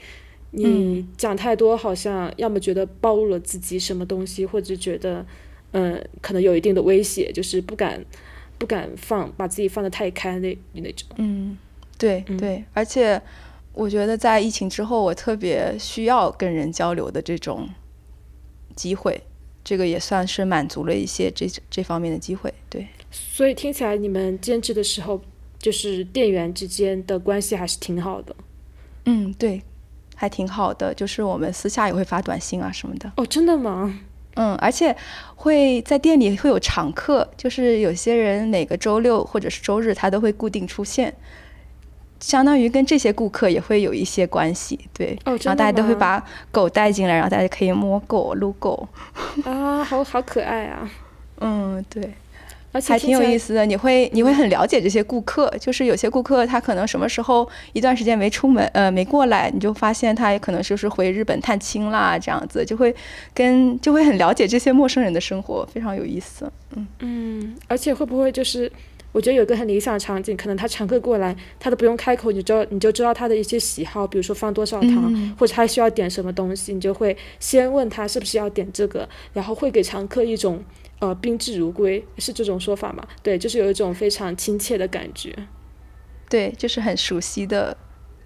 [0.57, 5.25] 你讲太多，好像要么觉得暴露了自己什么东西，或者觉得，
[5.73, 8.05] 嗯，可能有一定的威胁，就是不敢，
[8.57, 11.09] 不敢放，把自己放得太开那那种。
[11.17, 11.59] 嗯，
[11.99, 13.21] 对对，而且
[13.75, 17.69] 我觉得在疫情之后，我特别需要跟人交流的这种
[18.75, 19.21] 机会，
[19.63, 22.53] 这个也算是满足了一些这这方面的机会。
[22.71, 25.21] 对，所以听起来你们兼职的时候，
[25.59, 28.35] 就是店员之间的关系还是挺好的。
[29.05, 29.63] 嗯，对，
[30.17, 33.13] 还挺好的，就是我们私下也会发短信啊什么的。
[33.17, 33.97] 哦，真的吗？
[34.35, 34.95] 嗯，而且
[35.37, 41.15] 会在店里会有常客，就是有些人每个周六或者是周日他都会固定出现，
[42.21, 45.19] 相当于跟这些顾客也会有一些关系，对。
[45.25, 48.87] 哦，然后大家都会把狗带进来，然后大家可以摸狗、撸狗。
[49.45, 50.91] 啊，好好可爱啊！
[51.41, 52.13] 嗯，对。
[52.81, 62.95] 还挺有意思的，你会你会很了解这些顾客，就是有些顾客他可能什么时候一段时间没出门，呃，没过来，你就发现他也可能就是回日本探亲啦，这样子就会
[63.33, 66.51] 跟就会很了解这些陌生人的生活，非常有意思。
[66.75, 68.71] 嗯嗯，而且会不会就是
[69.13, 80.63] 我觉得有个很理想的场景，可能他常客过来，他都不用开口，你知道你就知道他的一些喜好，比如说放多少糖，或者他需要点什么东西，你就会先问他是不是要点这个，然后会给常客一种。
[80.99, 83.07] 呃，宾至如归是这种说法吗？
[83.23, 85.35] 对，就是有一种非常亲切的感觉。
[86.29, 87.77] 对，就是很熟悉的，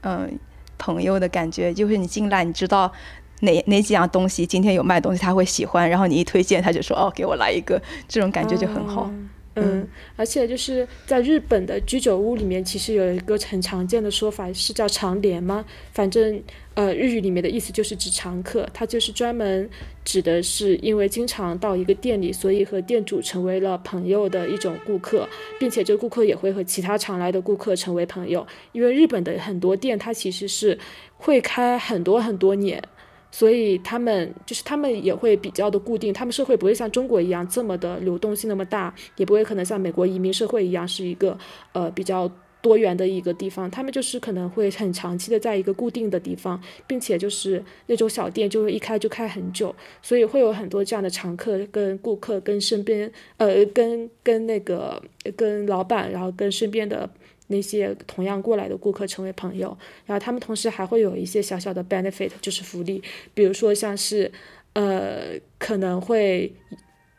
[0.02, 0.38] 嗯，
[0.78, 1.74] 朋友的感觉。
[1.74, 2.92] 就是你进来，你知道
[3.40, 9.10] 哪哪几样东西今天有卖东西，他会喜欢，然后你一推荐，他就说哦，给我来一个，这种感觉就很好。
[9.10, 9.28] 嗯，
[9.62, 15.64] 嗯而且就是在日本的居酒屋里面，其实有一个很常见的说法是叫常连吗？
[15.92, 16.42] 反正
[16.74, 19.68] 呃，日语里面的意思就是指常客，它就是专门
[20.04, 28.46] 指的是因为经常到一个店里，所以和店主成为了朋友的一种顾客，并且这个顾客也会和其他常来的顾客成为朋友。
[28.72, 30.78] 因为日本的很多店，它其实是
[31.16, 32.82] 会开很多很多年。
[33.30, 41.38] 所以他们就是他们也会比较的固定，他们社会不会像中国一样这么的流动性那么大，也不会可能像美国移民社会一样是一个
[41.72, 43.70] 呃比较多元的一个地方。
[43.70, 55.00] 他们就是可能会很长期的在一个固定的地方，并且就是那种小店就是一开就开很久，所以会有很多这样的常客跟顾客跟身边呃跟跟那个
[55.36, 57.08] 跟老板，然后跟身边的。
[57.50, 59.76] 那些同样过来的顾客成为朋友，
[60.06, 63.02] 然后他们同时还会有一些小小的 benefit，就是福利，
[63.34, 64.30] 比如说像是，
[64.74, 66.52] 呃，可能会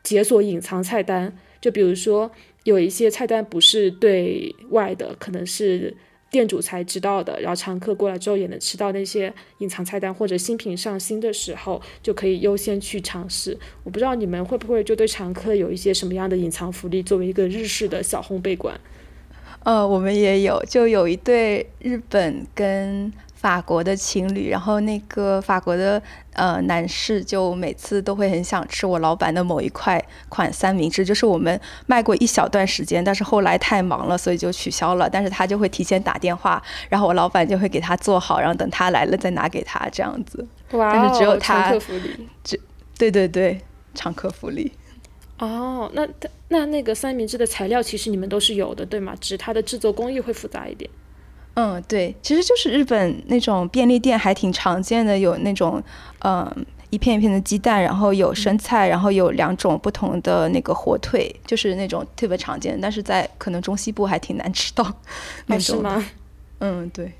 [0.02, 2.30] 解锁隐藏菜单，就比如说
[2.64, 5.94] 有一些菜单不是对外的，可能是
[6.30, 13.58] 店主才知道的，然后常客过来之后也能吃到那些隐藏菜单，或者新品上新的时候就可以优先去尝试。
[13.84, 18.80] 我不知道你们会不会就对常客有一些什么样的隐藏福利，作为一个日式的小烘焙馆。
[19.64, 26.00] 呃，我们也有，就有一对日本跟法国的情侣，然后那个法国的
[26.32, 35.08] 呃男士就每次都会很想吃我老板的某一块款三明治，就是我们卖过一小段时间，但是后来太忙了，所以就取消了。
[35.08, 40.46] 但是他就会提前打电话，然后我老板就会给他做好，然后等他来了再拿给他这样子。
[40.72, 42.58] 哇，但是只有他，常客福利，这，
[42.98, 43.60] 对对对，
[43.94, 44.72] 常客福利。
[45.42, 46.06] 哦，那
[46.50, 49.12] 那那个三明治的材料其实你们都是有的，对吗？
[49.20, 50.88] 只是它的制作工艺会复杂一点。
[51.54, 55.82] 嗯，对，其实就是日本那种便利店还挺常见的，有那种
[56.20, 64.84] 嗯一片一片的鸡蛋，然后有生菜，然后有两种不同的那个火腿，就是那种特别常见，但是在可能中西部还挺难吃到。
[65.48, 66.06] 哦，是吗？
[66.60, 67.12] 嗯，对。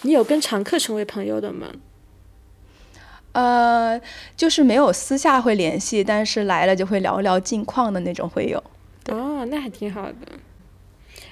[0.00, 1.66] 你有跟常客成为朋友的吗？
[3.32, 4.00] 呃，
[4.36, 8.62] 就是没有私下会联系，但是来了就会聊聊近况的那种会有。
[9.08, 10.16] 哦，那还挺好的。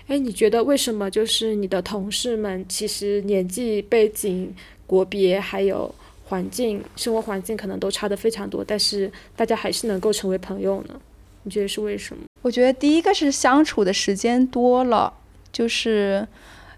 [0.07, 4.55] 哎，你觉得为什么就是你的同事们其实年纪、背景、
[4.87, 5.93] 国别还有
[6.27, 10.95] 环境、生活环境可能都差的非常多，但是大家还是能够成为朋友呢？
[11.43, 12.23] 你觉得是为什么？
[12.43, 15.13] 我觉得第一个是相处的时间多了，
[15.53, 16.27] 就是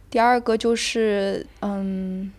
[0.08, 2.32] 第二个就是嗯。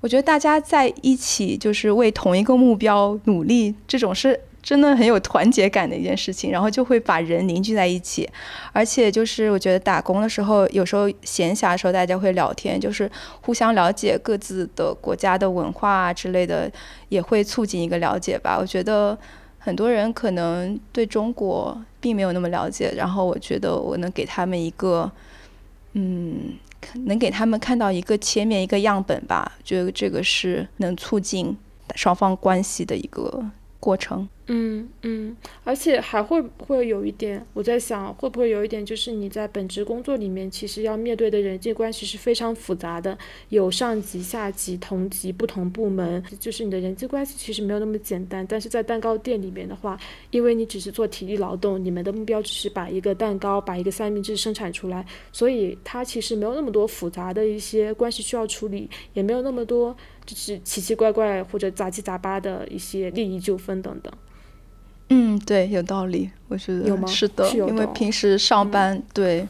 [0.00, 8.26] 我觉得大家在一起就是为同一个目标努力，这种是真的很有团结感的一件事情，然后就会把人凝聚在一起。
[8.72, 13.10] 而且就是我觉得打工的时候，有时候闲暇的时候大家会聊天，就是
[13.42, 16.70] 互相了解各自的国家的文化啊之类的，
[17.10, 18.56] 也会促进一个了解吧。
[18.58, 19.16] 我觉得
[19.58, 25.12] 很多人可能对中国并没有那么了解，然后我觉得我能给他们一个，
[25.92, 26.54] 嗯。
[27.06, 31.56] 能给他们看到一个切面、一个样本吧，觉得这个是能促进
[31.94, 33.44] 双方关系的一个
[33.78, 34.28] 过程。
[34.52, 43.16] 嗯嗯，而且还会不会有一点，我在想会不会有一点，就是你在本职工作里面，其实要面对的人际关系是非常复杂的，
[43.50, 48.44] 有上级、下级、同级、不同部门，就是你的人际关系其实没有那么简单。
[48.44, 49.96] 但是在蛋糕店里面的话，
[50.32, 59.96] 因为你只是做体力劳动，你们的目标只是把一个蛋糕、把一个三明治生产出来，所以它其实没有那么多复杂的一些关系需要处理，也没有那么多
[60.26, 64.12] 就是奇奇怪怪或者杂七杂八的一些利益纠纷等等。
[65.10, 67.06] 嗯，对，有道理，我觉得有吗？
[67.08, 69.46] 是的，因为平时上班，对，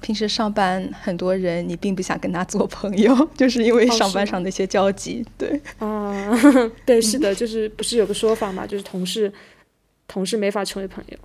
[0.00, 6.30] 平时上班很多人你并不想跟他做朋友， 就是因为哦上班上的一些交集，对，啊，
[6.86, 9.32] 对，是的，就是不是有个说法嘛，就是同事，
[10.06, 11.18] 同事没法成为朋友。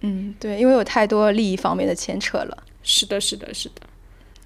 [0.00, 3.82] 嗯，对，因为有太多利益方面的牵扯了，是的，是的，是的。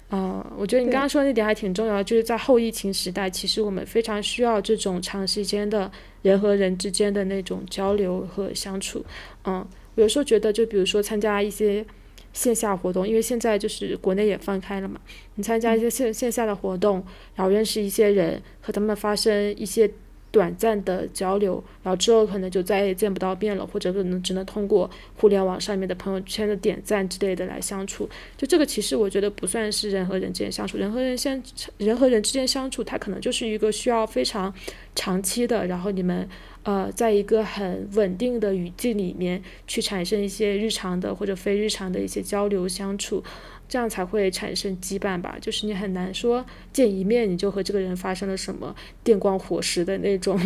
[0.09, 5.91] 嗯，我觉得你刚刚说的那点还挺重要的，就是在后疫情时代，其实我们非常需要这种长时间的
[6.21, 9.05] 人和人之间的那种交流和相处。
[9.43, 11.85] 嗯，我有时候觉得，就比如说参加一些
[12.31, 14.97] 线下活动，因为现在就是国内也放开了嘛，
[15.35, 17.03] 你参加一些线线下的活动，
[17.35, 19.91] 然后认识一些人，和他们发生一些
[20.37, 28.07] 短暂的交流，然后之后可能就再也见不到面了，或者可能只能通过互联网上面的朋友圈的点赞之类的来相处。
[28.37, 31.41] 就这个其实我觉得不算是人和人之间相处，人和人相
[31.79, 34.53] 人和人之间相处，它可能就是一个需要非常
[34.93, 36.29] 长期的，然后你们
[36.61, 43.23] 呃在一个很稳定的语境里面去产生一些日常的或者非日常的一些交流相处。
[43.69, 50.39] 这样才会产生羁绊吧，就是你很难说见一面你就和这个人发生了什么电光火石的那种。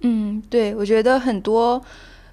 [0.00, 1.82] 嗯，对，我觉得很多，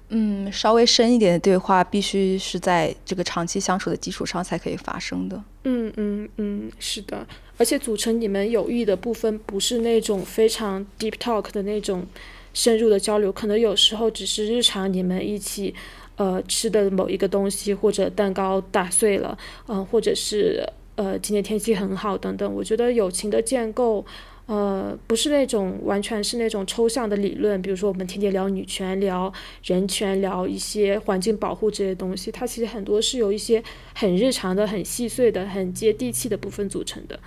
[0.08, 5.42] 嗯，稍微深一点的对话，必须是在这个长期相处的基础上才可以发生的。
[5.64, 7.26] 嗯嗯嗯，是的，
[7.56, 12.04] 而且组成你们友谊的部分不是那种非常 deep talk 的那种
[12.52, 15.74] 深入的交流，可能有时候只是日常你们一起
[16.16, 19.36] 呃吃的某一个东西，或者蛋糕打碎了，
[19.68, 22.54] 嗯、或者是呃今天天气很好等等。
[22.54, 24.04] 我觉得友情的建构。
[24.46, 29.32] 呃，不是那种完全是那种抽象的理论，比如说我们天天聊女权、聊
[29.62, 33.62] 人权、聊一些环境保护这些东西，它其实很多是由一些
[33.94, 37.18] 很日常的、很细碎的、很接地气的部分组成的。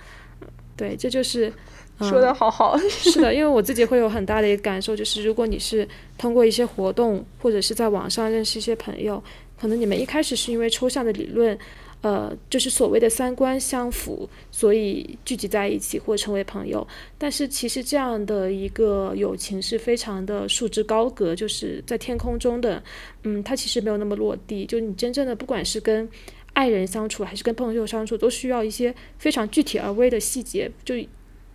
[0.76, 1.50] 对，这就是。
[1.98, 5.88] 嗯、说的好好， 是的，因为我自己会有很大的一个感受，就是如果你是
[6.18, 9.22] 通过一些活动或者是在网上认识一些朋友，
[9.58, 11.58] 可能你们一开始是因为抽象的理论，
[12.02, 16.86] 呃，就是所谓的三观相符，所以聚集在一起或成为朋友。
[17.16, 22.82] 但是其实这样的一个友情是非常的束之高阁，就是在天空中的，
[23.22, 24.66] 嗯，它其实没有那么落地。
[24.66, 26.06] 就你真正的不管是跟
[26.52, 30.94] 爱人相处还是跟朋友相处，都需要一些非常具体而微的细节，就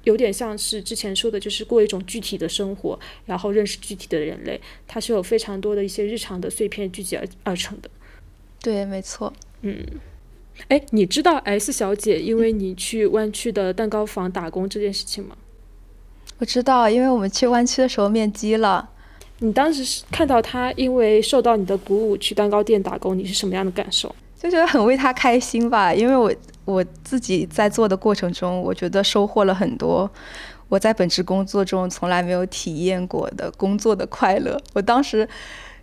[0.04, 7.90] 有点像是之前说的，就是过一种具体的生活，然后认识具体的人类，它是有非常多的一些日常的碎片聚集而而成的。
[8.62, 9.32] 对，没错。
[9.62, 9.86] 嗯，
[10.68, 15.36] 哎，你知道 S 小姐因为你去湾区的蛋糕房打工这件事情吗？
[16.40, 18.90] 我知道，因为我们去湾区的时候面基了。
[19.44, 24.16] 你当时是看到她因为受到你的鼓舞去蛋糕店打工，你是什么样的感受？
[24.42, 26.34] 就觉得很为他开心吧，因为我
[26.66, 30.10] 我自己在做的过程中，我觉得收获了很多
[30.68, 34.60] 我在本职工作中从来没有体验过的工作的快乐。
[34.74, 35.30] 我当时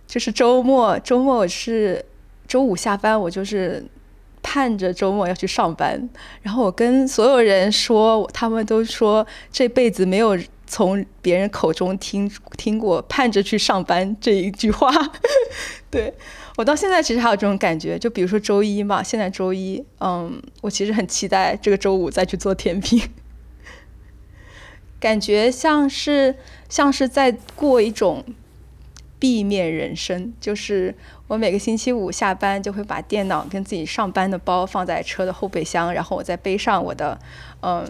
[0.05, 2.03] 就是周末，周末我是
[2.49, 3.85] 周五下班，我就是
[4.43, 6.09] 盼着周末要去上班，
[6.41, 10.37] 然后我跟所有人说，他们都说这辈子没有
[10.67, 14.91] 从别人口中听听过盼着去上班这一句话，
[15.89, 16.13] 对。
[16.59, 23.01] 我到现在其实还有这种感觉，就比如说周一嘛，现在周一，嗯，我其实很期待这个周五再去做甜品，
[24.99, 26.35] 感觉像是
[26.67, 28.25] 像是在过一种
[29.17, 30.93] 避面人生，就是
[31.29, 37.17] 我每个星期五下班就会把电脑跟自己上班的包放在车的后备箱，然后我再背上我的，
[37.61, 37.87] 嗯。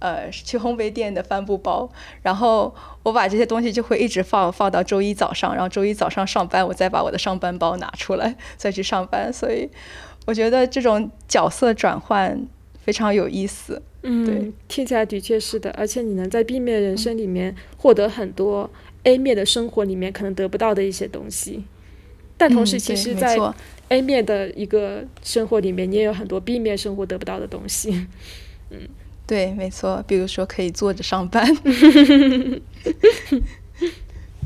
[0.00, 1.88] 呃，去烘焙店的帆布包，
[2.22, 9.32] 然后我把这些东西就会一直放放到周一早上，然后周一早上上班，我再把我的上班包拿出来再去上班。
[9.32, 9.68] 所以
[10.26, 12.46] 我觉得这种角色转换
[12.82, 13.80] 非常有意思。
[14.02, 18.70] 嗯，对，听起来的确是的，而且你能在 B 面人生里面获得很多
[19.02, 21.64] A 面的生活里面可能得不到的一些东西，
[22.38, 23.36] 但同时其实，在
[23.88, 28.06] A 面的一个生活里面，你也有很多 B 面生活得不到的东西。
[29.30, 31.46] 对，没错，比如说可以坐着上班。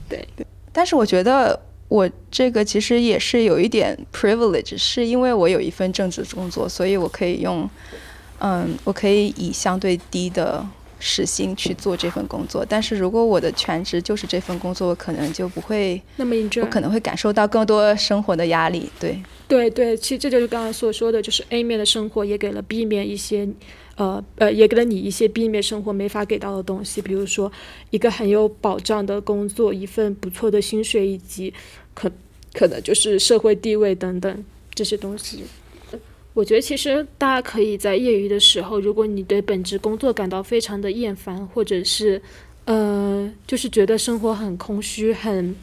[0.07, 0.29] 对，
[0.75, 1.59] 但是我觉得
[1.89, 7.67] 我这个其实也是有一点 privilege，是因为我有一份正职工作，所以我可以用，
[8.41, 10.63] 嗯，我可以以相对低的
[11.01, 12.63] 时薪去做这份工作。
[12.69, 18.91] 但是如果我的全职就是这份工作，我可能就不会那么 enjoy，我可能会感受到更多生活的压力。
[19.01, 23.49] 对，对对，其实这就是刚刚所说的，就是 A 面的生活也给了 B 面一些，
[23.97, 27.51] 呃呃，也给了你一些避免生活没法给到的东西，比如说
[27.91, 31.53] 一个很有保障的工作，一份不错的薪水，以及
[31.95, 32.11] 可
[32.53, 35.45] 可能就是社会地位等等这些东西。
[36.33, 42.21] 我觉得其实大家可以在业余的时候，如果你对本职工作感到非常的厌烦，或者是，
[42.65, 45.55] 呃，就是觉得生活很空虚、很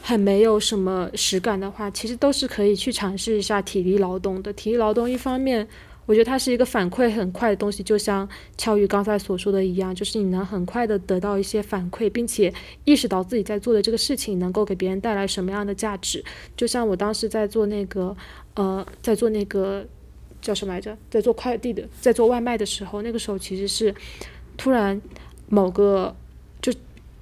[0.00, 4.50] 很没有什么实感的话，其实都是可以去尝试一下体力劳动的。
[4.54, 5.68] 体力劳动一方面，
[6.08, 12.50] 我觉得它是一个反馈很快的东西，就像乔宇刚才所说的一样，就是你能很快的得到一些反馈，并且
[12.84, 16.24] 意识到自己在做的这个事情能够给别人带来什么样的价值。
[16.56, 18.16] 就像我当时在做那个，
[18.54, 19.86] 呃，在做那个。
[20.40, 20.96] 叫什么来着？
[21.10, 23.92] 在做快递的，在做外卖的时候，那个时候其实是
[24.56, 25.02] 突然
[25.48, 26.14] 某个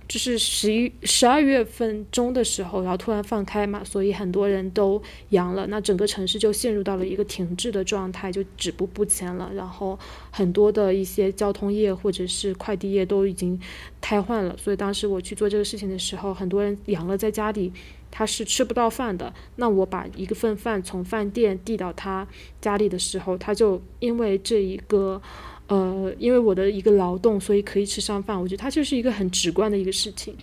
[0.09, 9.51] 就是十一十二月份中的时候，然后突然放开嘛，所以很多人都阳了，那整个城市就陷入到了一个停滞的状态，就止步不前了。
[9.55, 9.99] 然后
[10.31, 13.61] 很多的一些交通业或者是快递业都已经
[14.01, 14.57] 瘫痪了。
[14.57, 17.73] 所以当时我去做这个事情的时候，很多人阳了，在家里。
[18.09, 22.27] 他是吃不到饭的，那我把一个份饭从饭店递到他
[22.63, 25.21] 家里的时候，他就因为这一个，
[25.69, 28.41] 呃，因为我的一个劳动，所以可以吃上饭。
[28.41, 30.37] 我觉得它就是一个很直观的一个事情。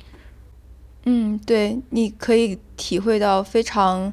[1.06, 4.12] 嗯，对，你可以体会到非常，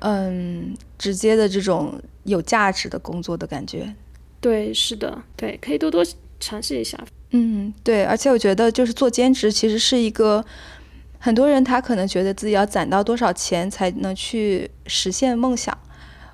[0.00, 3.94] 嗯，直接的这种有价值的工作的感觉。
[4.40, 6.04] 对，是的，对，可以多多
[6.40, 6.98] 尝试一下。
[7.30, 10.44] 嗯，对，而且我觉得就是做兼职其实是一个。
[11.18, 15.74] 很多人他可能觉得自己要攒到多少钱才能去实现梦想。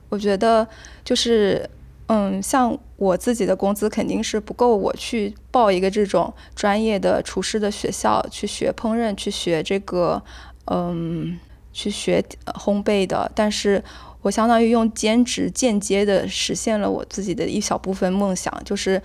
[0.08, 0.66] 我觉得
[1.04, 1.70] 就是，
[2.12, 10.20] 嗯，像我自己的工资肯定是不够我去报一个这种专业的厨师的学校去学烹饪，去学这个，
[10.66, 11.38] 嗯，
[11.72, 13.30] 去学烘焙的。
[13.32, 13.80] 但是
[14.22, 19.00] 我相当于用兼职间接的实现了我自己的一小部分梦想，就是。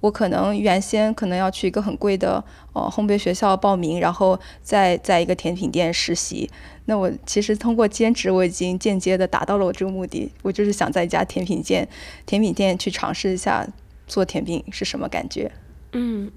[0.00, 2.42] 我可能原先可能要去一个很贵的
[2.72, 6.50] 呃烘焙学校报名，然后再在一个甜品店实习。
[6.86, 10.32] 那我其实通过兼职，我已经间接的达到了我这个目的。
[10.42, 11.86] 我就是想在一家甜品店，
[12.26, 13.66] 甜品店去尝试一下
[14.06, 15.52] 做甜品是什么感觉。
[15.92, 16.30] 嗯，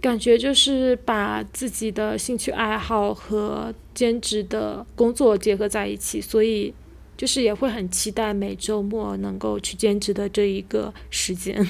[0.00, 6.72] 感觉就是把自己的兴趣爱好和兼职的工作结合在一起，所以
[7.16, 11.66] 就是也会很期待每周末能够去兼职的这一个时间。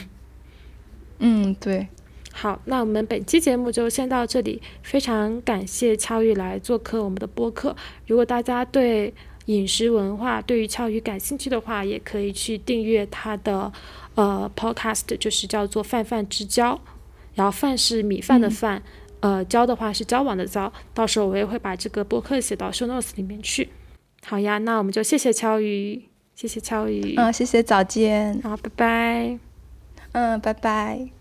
[1.18, 1.88] 嗯，对，
[2.32, 4.62] 好，那我们本期节目就先到这里。
[4.82, 7.74] 非常感谢俏玉来做客我们的播客。
[8.06, 9.12] 如果大家对
[9.46, 13.72] 饮食文化、对于俏鱼感兴趣的话，也可以去订阅他的
[14.14, 16.80] 呃 podcast，就是叫做“饭饭之交”。
[17.34, 18.82] 然后“饭”是米饭的“饭”，
[19.20, 20.72] 呃，“交”的话是交往的“交”。
[20.94, 23.68] 到时候我也会把这个播客写到 show notes 里面去。
[24.24, 26.02] 好呀，那我们就谢谢俏鱼，
[26.34, 27.14] 谢谢俏鱼。
[27.16, 28.40] 嗯，谢谢早见。
[28.42, 29.47] 好，拜拜。
[30.12, 31.17] 嗯，拜拜。